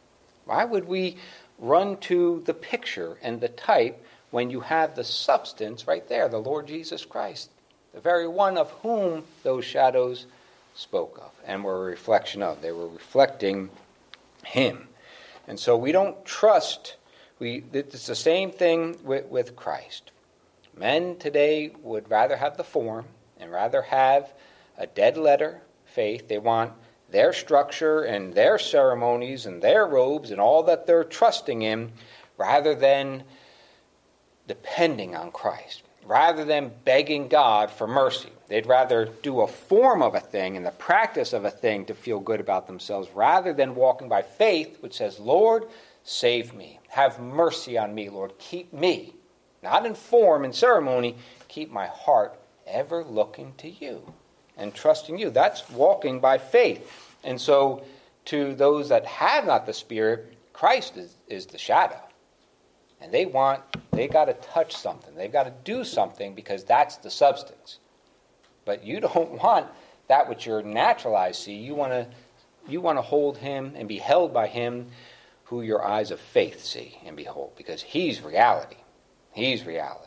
Why 0.47 0.65
would 0.65 0.89
we 0.89 1.17
run 1.59 1.99
to 1.99 2.43
the 2.45 2.55
picture 2.55 3.19
and 3.23 3.41
the 3.41 3.49
type 3.49 4.05
when 4.31 4.51
you 4.51 4.61
have 4.61 4.97
the 4.97 5.05
substance 5.05 5.87
right 5.87 6.09
there, 6.09 6.29
the 6.29 6.39
Lord 6.39 6.67
Jesus 6.67 7.05
Christ, 7.05 7.51
the 7.95 8.01
very 8.01 8.29
one 8.29 8.57
of 8.57 8.71
whom 8.83 9.25
those 9.43 9.65
shadows 9.65 10.27
spoke 10.75 11.19
of 11.19 11.33
and 11.45 11.65
were 11.65 11.77
a 11.77 11.91
reflection 11.91 12.43
of? 12.43 12.63
They 12.63 12.73
were 12.73 12.89
reflecting 12.89 13.71
Him. 14.45 14.89
And 15.49 15.59
so 15.59 15.77
we 15.77 15.93
don't 15.93 16.25
trust, 16.25 16.97
we, 17.39 17.65
it's 17.73 18.07
the 18.07 18.15
same 18.15 18.51
thing 18.53 18.99
with, 19.03 19.27
with 19.27 19.57
Christ. 19.57 20.13
Men 20.77 21.17
today 21.17 21.73
would 21.83 22.11
rather 22.11 22.37
have 22.37 22.57
the 22.57 22.65
form 22.65 23.07
and 23.39 23.51
rather 23.51 23.83
have 23.83 24.33
a 24.79 24.87
dead 24.87 25.17
letter 25.17 25.63
faith. 25.85 26.29
They 26.29 26.39
want 26.39 26.73
their 27.11 27.33
structure 27.33 28.03
and 28.03 28.33
their 28.33 28.59
ceremonies 28.59 29.47
and 29.47 29.61
their 29.61 29.87
robes 29.87 30.31
and 30.31 30.41
all 30.41 30.63
that 30.65 30.87
they're 30.87 31.05
trusting 31.05 31.63
in 31.63 31.93
rather 32.37 32.75
than 32.75 33.25
depending 34.47 35.15
on 35.15 35.31
Christ, 35.31 35.83
rather 36.11 36.45
than 36.45 36.73
begging 36.85 37.29
God 37.29 37.71
for 37.71 37.87
mercy. 37.87 38.31
They'd 38.49 38.67
rather 38.67 39.11
do 39.23 39.43
a 39.43 39.47
form 39.47 40.03
of 40.03 40.17
a 40.17 40.21
thing 40.21 40.57
and 40.57 40.67
the 40.67 40.73
practice 40.73 41.33
of 41.33 41.45
a 41.45 41.53
thing 41.53 41.85
to 41.85 41.95
feel 41.95 42.19
good 42.19 42.41
about 42.41 42.67
themselves 42.67 43.09
rather 43.15 43.53
than 43.53 43.77
walking 43.77 44.09
by 44.09 44.23
faith, 44.23 44.79
which 44.81 44.97
says, 44.97 45.21
Lord, 45.21 45.67
save 46.03 46.53
me. 46.53 46.81
Have 46.89 47.21
mercy 47.21 47.79
on 47.79 47.95
me, 47.95 48.11
Lord. 48.11 48.37
Keep 48.41 48.73
me, 48.73 49.15
not 49.63 49.87
in 49.87 49.95
form 49.95 50.45
and 50.45 50.53
ceremony, 50.53 51.15
keep 51.47 51.71
my 51.71 51.87
heart 51.87 52.37
ever 52.67 53.05
looking 53.05 53.55
to 53.59 53.71
you 53.71 54.13
and 54.57 54.75
trusting 54.75 55.17
you. 55.17 55.31
That's 55.31 55.71
walking 55.71 56.19
by 56.19 56.39
faith. 56.39 56.91
And 57.23 57.41
so, 57.41 57.85
to 58.25 58.53
those 58.57 58.89
that 58.89 59.07
have 59.07 59.47
not 59.47 59.65
the 59.65 59.73
Spirit, 59.73 60.37
Christ 60.53 60.97
is, 60.97 61.15
is 61.29 61.47
the 61.47 61.59
shadow. 61.59 62.01
And 63.01 63.13
they 63.13 63.27
want, 63.27 63.63
they 63.93 64.09
got 64.09 64.27
to 64.27 64.35
touch 64.35 64.77
something. 64.77 65.15
They've 65.15 65.33
got 65.33 65.45
to 65.45 65.55
do 65.65 65.85
something 65.85 66.35
because 66.35 66.65
that's 66.65 66.97
the 66.97 67.11
substance. 67.11 67.79
But 68.65 68.85
you 68.85 69.01
don't 69.15 69.43
want 69.43 69.67
that 70.09 70.29
which 70.29 70.47
your 70.47 70.63
natural 70.63 71.17
eyes 71.17 71.39
see. 71.39 71.55
You 71.55 71.75
want 71.75 71.93
to, 71.93 72.07
you 72.69 72.81
want 72.81 72.99
to 72.99 73.03
hold 73.03 73.39
Him 73.39 73.73
and 73.77 73.89
be 73.89 73.99
held 73.99 74.35
by 74.35 74.49
Him 74.49 74.89
who 75.45 75.63
your 75.63 75.85
eyes 75.85 76.11
of 76.11 76.21
faith 76.21 76.65
see 76.65 76.99
and 77.05 77.17
behold 77.17 77.53
because 77.57 77.83
He's 77.83 78.21
reality. 78.21 78.77
He's 79.33 79.65
reality. 79.65 80.07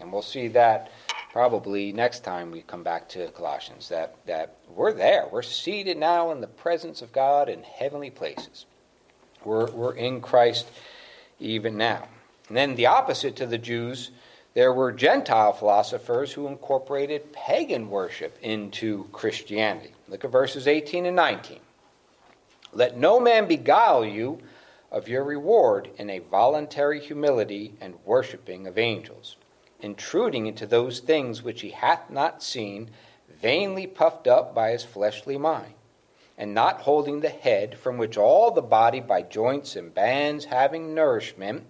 And 0.00 0.12
we'll 0.12 0.22
see 0.22 0.48
that 0.48 0.90
probably 1.32 1.92
next 1.92 2.20
time 2.20 2.50
we 2.50 2.62
come 2.62 2.82
back 2.82 3.08
to 3.10 3.28
Colossians, 3.28 3.88
that, 3.88 4.16
that 4.26 4.56
we're 4.68 4.92
there. 4.92 5.26
We're 5.30 5.42
seated 5.42 5.96
now 5.96 6.30
in 6.32 6.40
the 6.40 6.46
presence 6.46 7.02
of 7.02 7.12
God 7.12 7.48
in 7.48 7.62
heavenly 7.62 8.10
places. 8.10 8.66
We're, 9.44 9.70
we're 9.70 9.94
in 9.94 10.20
Christ 10.20 10.70
even 11.38 11.76
now. 11.76 12.08
And 12.52 12.56
then 12.58 12.74
the 12.74 12.84
opposite 12.84 13.34
to 13.36 13.46
the 13.46 13.56
Jews, 13.56 14.10
there 14.52 14.74
were 14.74 14.92
Gentile 14.92 15.54
philosophers 15.54 16.32
who 16.32 16.48
incorporated 16.48 17.32
pagan 17.32 17.88
worship 17.88 18.36
into 18.42 19.04
Christianity. 19.04 19.94
Look 20.06 20.22
at 20.22 20.30
verses 20.30 20.68
18 20.68 21.06
and 21.06 21.16
19. 21.16 21.60
Let 22.74 22.98
no 22.98 23.18
man 23.18 23.48
beguile 23.48 24.04
you 24.04 24.38
of 24.90 25.08
your 25.08 25.24
reward 25.24 25.88
in 25.96 26.10
a 26.10 26.18
voluntary 26.18 27.00
humility 27.00 27.72
and 27.80 27.94
worshiping 28.04 28.66
of 28.66 28.76
angels 28.76 29.36
intruding 29.80 30.46
into 30.46 30.66
those 30.66 31.00
things 31.00 31.42
which 31.42 31.62
he 31.62 31.70
hath 31.70 32.10
not 32.10 32.42
seen, 32.42 32.90
vainly 33.40 33.86
puffed 33.86 34.26
up 34.26 34.54
by 34.54 34.72
his 34.72 34.84
fleshly 34.84 35.38
mind, 35.38 35.72
and 36.36 36.52
not 36.52 36.82
holding 36.82 37.20
the 37.20 37.30
head, 37.30 37.78
from 37.78 37.96
which 37.96 38.18
all 38.18 38.50
the 38.50 38.60
body 38.60 39.00
by 39.00 39.22
joints 39.22 39.74
and 39.74 39.94
bands 39.94 40.44
having 40.44 40.94
nourishment, 40.94 41.64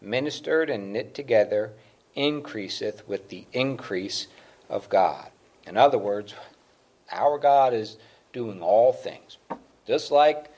ministered 0.00 0.70
and 0.70 0.92
knit 0.92 1.14
together, 1.14 1.72
increaseth 2.14 3.06
with 3.06 3.28
the 3.28 3.46
increase 3.52 4.26
of 4.68 4.88
God. 4.88 5.30
In 5.66 5.76
other 5.76 5.98
words, 5.98 6.34
our 7.10 7.38
God 7.38 7.74
is 7.74 7.96
doing 8.32 8.62
all 8.62 8.92
things. 8.92 9.38
Just 9.86 10.10
like 10.10 10.52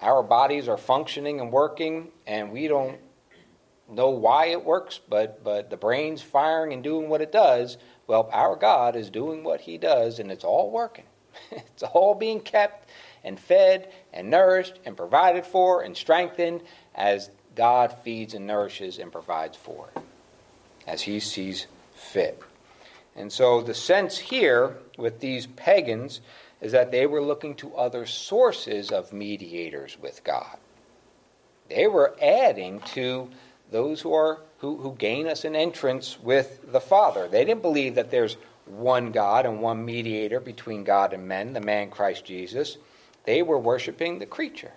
our 0.00 0.22
bodies 0.22 0.68
are 0.68 0.78
functioning 0.78 1.40
and 1.40 1.52
working, 1.52 2.08
and 2.26 2.50
we 2.50 2.68
don't 2.68 2.98
know 3.88 4.10
why 4.10 4.46
it 4.46 4.64
works, 4.64 5.00
but 5.08 5.42
but 5.44 5.70
the 5.70 5.76
brain's 5.76 6.22
firing 6.22 6.72
and 6.72 6.82
doing 6.82 7.08
what 7.08 7.20
it 7.20 7.32
does. 7.32 7.76
Well, 8.06 8.28
our 8.32 8.56
God 8.56 8.96
is 8.96 9.10
doing 9.10 9.44
what 9.44 9.60
He 9.60 9.78
does, 9.78 10.18
and 10.18 10.30
it's 10.30 10.44
all 10.44 10.70
working. 10.70 11.04
it's 11.50 11.82
all 11.82 12.14
being 12.14 12.40
kept 12.40 12.88
and 13.22 13.38
fed 13.38 13.92
and 14.12 14.30
nourished 14.30 14.78
and 14.84 14.96
provided 14.96 15.44
for 15.46 15.82
and 15.82 15.96
strengthened 15.96 16.62
as 16.94 17.30
God 17.54 17.96
feeds 18.04 18.34
and 18.34 18.46
nourishes 18.46 18.98
and 18.98 19.12
provides 19.12 19.56
for 19.56 19.88
it, 19.94 20.02
as 20.86 21.02
He 21.02 21.20
sees 21.20 21.66
fit. 21.94 22.40
And 23.16 23.32
so 23.32 23.60
the 23.60 23.74
sense 23.74 24.18
here 24.18 24.76
with 24.96 25.20
these 25.20 25.46
pagans 25.46 26.20
is 26.60 26.72
that 26.72 26.90
they 26.90 27.06
were 27.06 27.22
looking 27.22 27.54
to 27.56 27.74
other 27.74 28.06
sources 28.06 28.90
of 28.90 29.12
mediators 29.12 29.98
with 30.00 30.22
God. 30.24 30.58
They 31.68 31.86
were 31.86 32.16
adding 32.20 32.80
to 32.94 33.30
those 33.70 34.00
who 34.00 34.12
are 34.12 34.40
who, 34.58 34.76
who 34.76 34.94
gain 34.94 35.26
us 35.26 35.44
an 35.44 35.56
entrance 35.56 36.18
with 36.20 36.70
the 36.70 36.80
Father. 36.80 37.28
They 37.28 37.44
didn't 37.44 37.62
believe 37.62 37.94
that 37.94 38.10
there's 38.10 38.36
one 38.66 39.10
God 39.10 39.46
and 39.46 39.60
one 39.60 39.84
mediator 39.84 40.38
between 40.38 40.84
God 40.84 41.12
and 41.12 41.26
men, 41.26 41.54
the 41.54 41.60
man 41.60 41.90
Christ 41.90 42.26
Jesus. 42.26 42.76
They 43.24 43.42
were 43.42 43.58
worshiping 43.58 44.18
the 44.18 44.26
creature. 44.26 44.72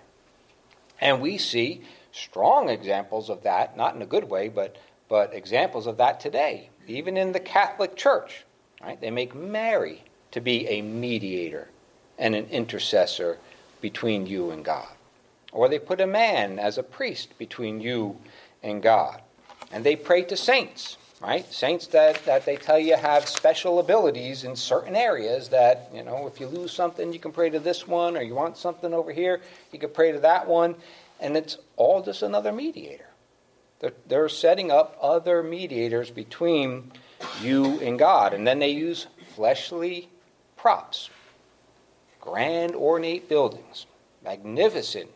And 1.00 1.20
we 1.20 1.36
see 1.36 1.82
strong 2.14 2.68
examples 2.70 3.28
of 3.28 3.42
that, 3.42 3.76
not 3.76 3.94
in 3.94 4.02
a 4.02 4.06
good 4.06 4.30
way, 4.30 4.48
but 4.48 4.76
but 5.08 5.34
examples 5.34 5.86
of 5.86 5.98
that 5.98 6.18
today, 6.18 6.70
even 6.86 7.16
in 7.16 7.32
the 7.32 7.40
Catholic 7.40 7.94
Church. 7.94 8.44
Right? 8.82 9.00
They 9.00 9.10
make 9.10 9.34
Mary 9.34 10.02
to 10.30 10.40
be 10.40 10.66
a 10.68 10.82
mediator 10.82 11.68
and 12.18 12.34
an 12.34 12.46
intercessor 12.46 13.38
between 13.80 14.26
you 14.26 14.50
and 14.50 14.64
God. 14.64 14.88
Or 15.52 15.68
they 15.68 15.78
put 15.78 16.00
a 16.00 16.06
man 16.06 16.58
as 16.58 16.78
a 16.78 16.82
priest 16.82 17.36
between 17.38 17.80
you 17.80 18.16
and 18.62 18.82
God. 18.82 19.20
And 19.70 19.84
they 19.84 19.94
pray 19.94 20.22
to 20.24 20.36
saints, 20.36 20.96
right? 21.20 21.50
Saints 21.52 21.86
that, 21.88 22.24
that 22.24 22.44
they 22.44 22.56
tell 22.56 22.78
you 22.78 22.96
have 22.96 23.28
special 23.28 23.78
abilities 23.78 24.44
in 24.44 24.56
certain 24.56 24.96
areas 24.96 25.48
that, 25.50 25.90
you 25.94 26.02
know, 26.02 26.26
if 26.26 26.40
you 26.40 26.46
lose 26.46 26.72
something, 26.72 27.12
you 27.12 27.18
can 27.18 27.32
pray 27.32 27.50
to 27.50 27.60
this 27.60 27.86
one, 27.86 28.16
or 28.16 28.22
you 28.22 28.34
want 28.34 28.56
something 28.56 28.92
over 28.92 29.12
here, 29.12 29.40
you 29.72 29.78
can 29.78 29.90
pray 29.90 30.12
to 30.12 30.20
that 30.20 30.46
one. 30.46 30.74
And 31.24 31.38
it's 31.38 31.56
all 31.76 32.02
just 32.02 32.22
another 32.22 32.52
mediator. 32.52 33.08
They're, 33.80 33.94
they're 34.06 34.28
setting 34.28 34.70
up 34.70 34.98
other 35.00 35.42
mediators 35.42 36.10
between 36.10 36.92
you 37.40 37.80
and 37.80 37.98
God. 37.98 38.34
And 38.34 38.46
then 38.46 38.58
they 38.58 38.68
use 38.68 39.06
fleshly 39.34 40.10
props, 40.56 41.08
grand, 42.20 42.74
ornate 42.74 43.26
buildings, 43.26 43.86
magnificent 44.22 45.08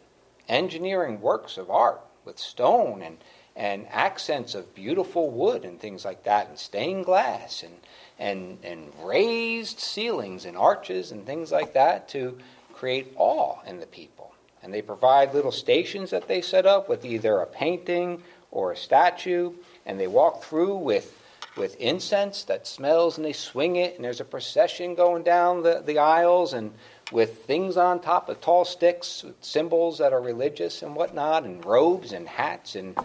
engineering 0.49 1.21
works 1.21 1.59
of 1.59 1.71
art 1.71 2.01
with 2.25 2.39
stone 2.39 3.03
and 3.03 3.19
and 3.55 3.87
accents 3.91 4.55
of 4.55 4.73
beautiful 4.73 5.31
wood 5.31 5.65
and 5.65 5.81
things 5.81 6.05
like 6.05 6.23
that, 6.23 6.49
and 6.49 6.57
stained 6.57 7.05
glass 7.05 7.65
and, 7.65 7.75
and, 8.17 8.57
and 8.63 8.93
raised 9.03 9.81
ceilings 9.81 10.45
and 10.45 10.57
arches 10.57 11.11
and 11.11 11.27
things 11.27 11.51
like 11.51 11.73
that 11.73 12.09
to 12.09 12.39
create 12.73 13.13
awe 13.17 13.57
in 13.67 13.81
the 13.81 13.87
people. 13.87 14.33
And 14.63 14.73
they 14.73 14.83
provide 14.83 15.35
little 15.35 15.53
stations 15.53 16.11
that 16.11 16.29
they 16.29 16.41
set 16.41 16.67
up 16.67 16.89
with 16.89 17.05
either 17.05 17.39
a 17.39 17.47
painting 17.47 18.23
or 18.51 18.73
a 18.73 18.77
statue, 18.77 19.53
and 19.87 20.01
they 20.01 20.07
walk 20.07 20.43
through 20.43 20.77
with, 20.77 21.21
with 21.57 21.77
incense 21.77 22.45
that 22.45 22.67
smells, 22.67 23.17
and 23.17 23.25
they 23.25 23.33
swing 23.33 23.77
it, 23.77 23.97
and 23.97 24.05
there's 24.05 24.21
a 24.21 24.25
procession 24.25 24.95
going 24.95 25.23
down 25.23 25.63
the, 25.63 25.83
the 25.85 25.99
aisles, 25.99 26.55
and 26.55 26.73
with 27.13 27.45
things 27.45 27.77
on 27.77 28.01
top 28.01 28.29
of 28.29 28.41
tall 28.41 28.65
sticks, 28.65 29.25
symbols 29.41 29.99
that 29.99 30.13
are 30.13 30.21
religious 30.21 30.83
and 30.83 30.95
whatnot, 30.95 31.45
and 31.45 31.65
robes 31.65 32.13
and 32.13 32.29
hats 32.29 32.75
and 32.75 32.99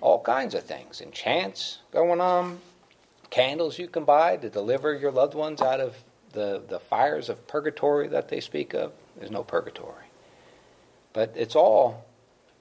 all 0.00 0.20
kinds 0.20 0.54
of 0.54 0.64
things, 0.64 1.00
and 1.00 1.12
chants 1.12 1.78
going 1.92 2.20
on, 2.20 2.58
candles 3.30 3.78
you 3.78 3.88
can 3.88 4.04
buy 4.04 4.36
to 4.36 4.50
deliver 4.50 4.94
your 4.94 5.10
loved 5.12 5.34
ones 5.34 5.62
out 5.62 5.80
of 5.80 5.96
the, 6.32 6.62
the 6.68 6.78
fires 6.78 7.28
of 7.28 7.46
purgatory 7.46 8.08
that 8.08 8.28
they 8.28 8.40
speak 8.40 8.74
of, 8.74 8.92
there's 9.16 9.30
no 9.30 9.42
purgatory. 9.42 10.01
But 11.12 11.34
it's 11.36 11.56
all 11.56 12.04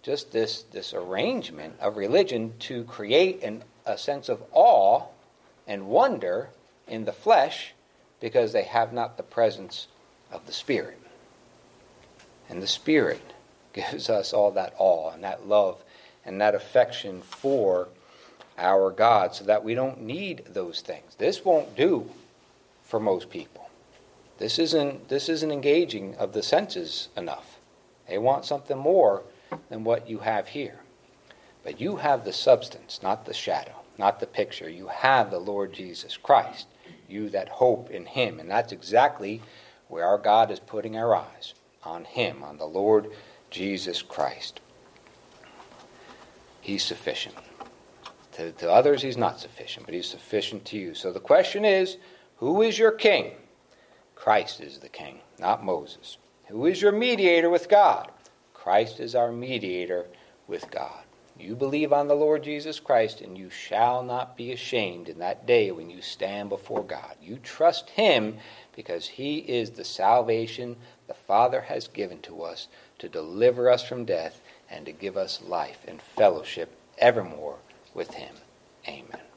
just 0.01 0.31
this, 0.31 0.63
this 0.63 0.93
arrangement 0.93 1.75
of 1.79 1.97
religion 1.97 2.53
to 2.59 2.83
create 2.85 3.43
an, 3.43 3.63
a 3.85 3.97
sense 3.97 4.29
of 4.29 4.41
awe 4.51 5.05
and 5.67 5.87
wonder 5.87 6.49
in 6.87 7.05
the 7.05 7.13
flesh 7.13 7.73
because 8.19 8.53
they 8.53 8.63
have 8.63 8.93
not 8.93 9.17
the 9.17 9.23
presence 9.23 9.87
of 10.31 10.45
the 10.45 10.53
Spirit. 10.53 10.99
And 12.49 12.61
the 12.61 12.67
Spirit 12.67 13.21
gives 13.73 14.09
us 14.09 14.33
all 14.33 14.51
that 14.51 14.73
awe 14.77 15.11
and 15.11 15.23
that 15.23 15.47
love 15.47 15.83
and 16.25 16.41
that 16.41 16.55
affection 16.55 17.21
for 17.21 17.87
our 18.57 18.91
God 18.91 19.33
so 19.33 19.45
that 19.45 19.63
we 19.63 19.73
don't 19.73 20.01
need 20.01 20.43
those 20.45 20.81
things. 20.81 21.15
This 21.17 21.43
won't 21.45 21.75
do 21.75 22.09
for 22.83 22.99
most 22.99 23.29
people. 23.29 23.69
This 24.37 24.59
isn't, 24.59 25.07
this 25.07 25.29
isn't 25.29 25.51
engaging 25.51 26.15
of 26.15 26.33
the 26.33 26.43
senses 26.43 27.09
enough. 27.15 27.59
They 28.11 28.17
want 28.17 28.43
something 28.43 28.77
more 28.77 29.23
than 29.69 29.85
what 29.85 30.09
you 30.09 30.19
have 30.19 30.49
here. 30.49 30.81
But 31.63 31.79
you 31.79 31.95
have 31.95 32.25
the 32.25 32.33
substance, 32.33 32.99
not 33.01 33.23
the 33.23 33.33
shadow, 33.33 33.71
not 33.97 34.19
the 34.19 34.27
picture. 34.27 34.69
You 34.69 34.87
have 34.87 35.31
the 35.31 35.39
Lord 35.39 35.71
Jesus 35.71 36.17
Christ, 36.17 36.67
you 37.07 37.29
that 37.29 37.47
hope 37.47 37.89
in 37.89 38.05
Him. 38.05 38.41
And 38.41 38.51
that's 38.51 38.73
exactly 38.73 39.41
where 39.87 40.03
our 40.03 40.17
God 40.17 40.51
is 40.51 40.59
putting 40.59 40.97
our 40.97 41.15
eyes 41.15 41.53
on 41.83 42.03
Him, 42.03 42.43
on 42.43 42.57
the 42.57 42.65
Lord 42.65 43.11
Jesus 43.49 44.01
Christ. 44.01 44.59
He's 46.59 46.83
sufficient. 46.83 47.35
To, 48.33 48.51
to 48.51 48.69
others, 48.69 49.03
He's 49.03 49.15
not 49.15 49.39
sufficient, 49.39 49.85
but 49.85 49.95
He's 49.95 50.09
sufficient 50.09 50.65
to 50.65 50.77
you. 50.77 50.95
So 50.95 51.13
the 51.13 51.21
question 51.21 51.63
is 51.63 51.95
who 52.35 52.61
is 52.61 52.77
your 52.77 52.91
king? 52.91 53.31
Christ 54.15 54.59
is 54.59 54.79
the 54.79 54.89
king, 54.89 55.21
not 55.39 55.63
Moses. 55.63 56.17
Who 56.51 56.65
is 56.65 56.81
your 56.81 56.91
mediator 56.91 57.49
with 57.49 57.69
God? 57.69 58.11
Christ 58.53 58.99
is 58.99 59.15
our 59.15 59.31
mediator 59.31 60.07
with 60.47 60.69
God. 60.69 61.03
You 61.39 61.55
believe 61.55 61.93
on 61.93 62.09
the 62.09 62.13
Lord 62.13 62.43
Jesus 62.43 62.79
Christ, 62.79 63.21
and 63.21 63.37
you 63.37 63.49
shall 63.49 64.03
not 64.03 64.35
be 64.35 64.51
ashamed 64.51 65.07
in 65.07 65.17
that 65.19 65.47
day 65.47 65.71
when 65.71 65.89
you 65.89 66.01
stand 66.01 66.49
before 66.49 66.83
God. 66.83 67.15
You 67.21 67.37
trust 67.37 67.91
Him 67.91 68.37
because 68.75 69.07
He 69.07 69.37
is 69.37 69.71
the 69.71 69.85
salvation 69.85 70.75
the 71.07 71.13
Father 71.13 71.61
has 71.61 71.87
given 71.87 72.19
to 72.23 72.43
us 72.43 72.67
to 72.99 73.07
deliver 73.07 73.69
us 73.69 73.87
from 73.87 74.03
death 74.03 74.41
and 74.69 74.85
to 74.85 74.91
give 74.91 75.15
us 75.15 75.41
life 75.41 75.79
and 75.87 76.01
fellowship 76.01 76.77
evermore 76.97 77.59
with 77.93 78.13
Him. 78.13 78.35
Amen. 78.87 79.30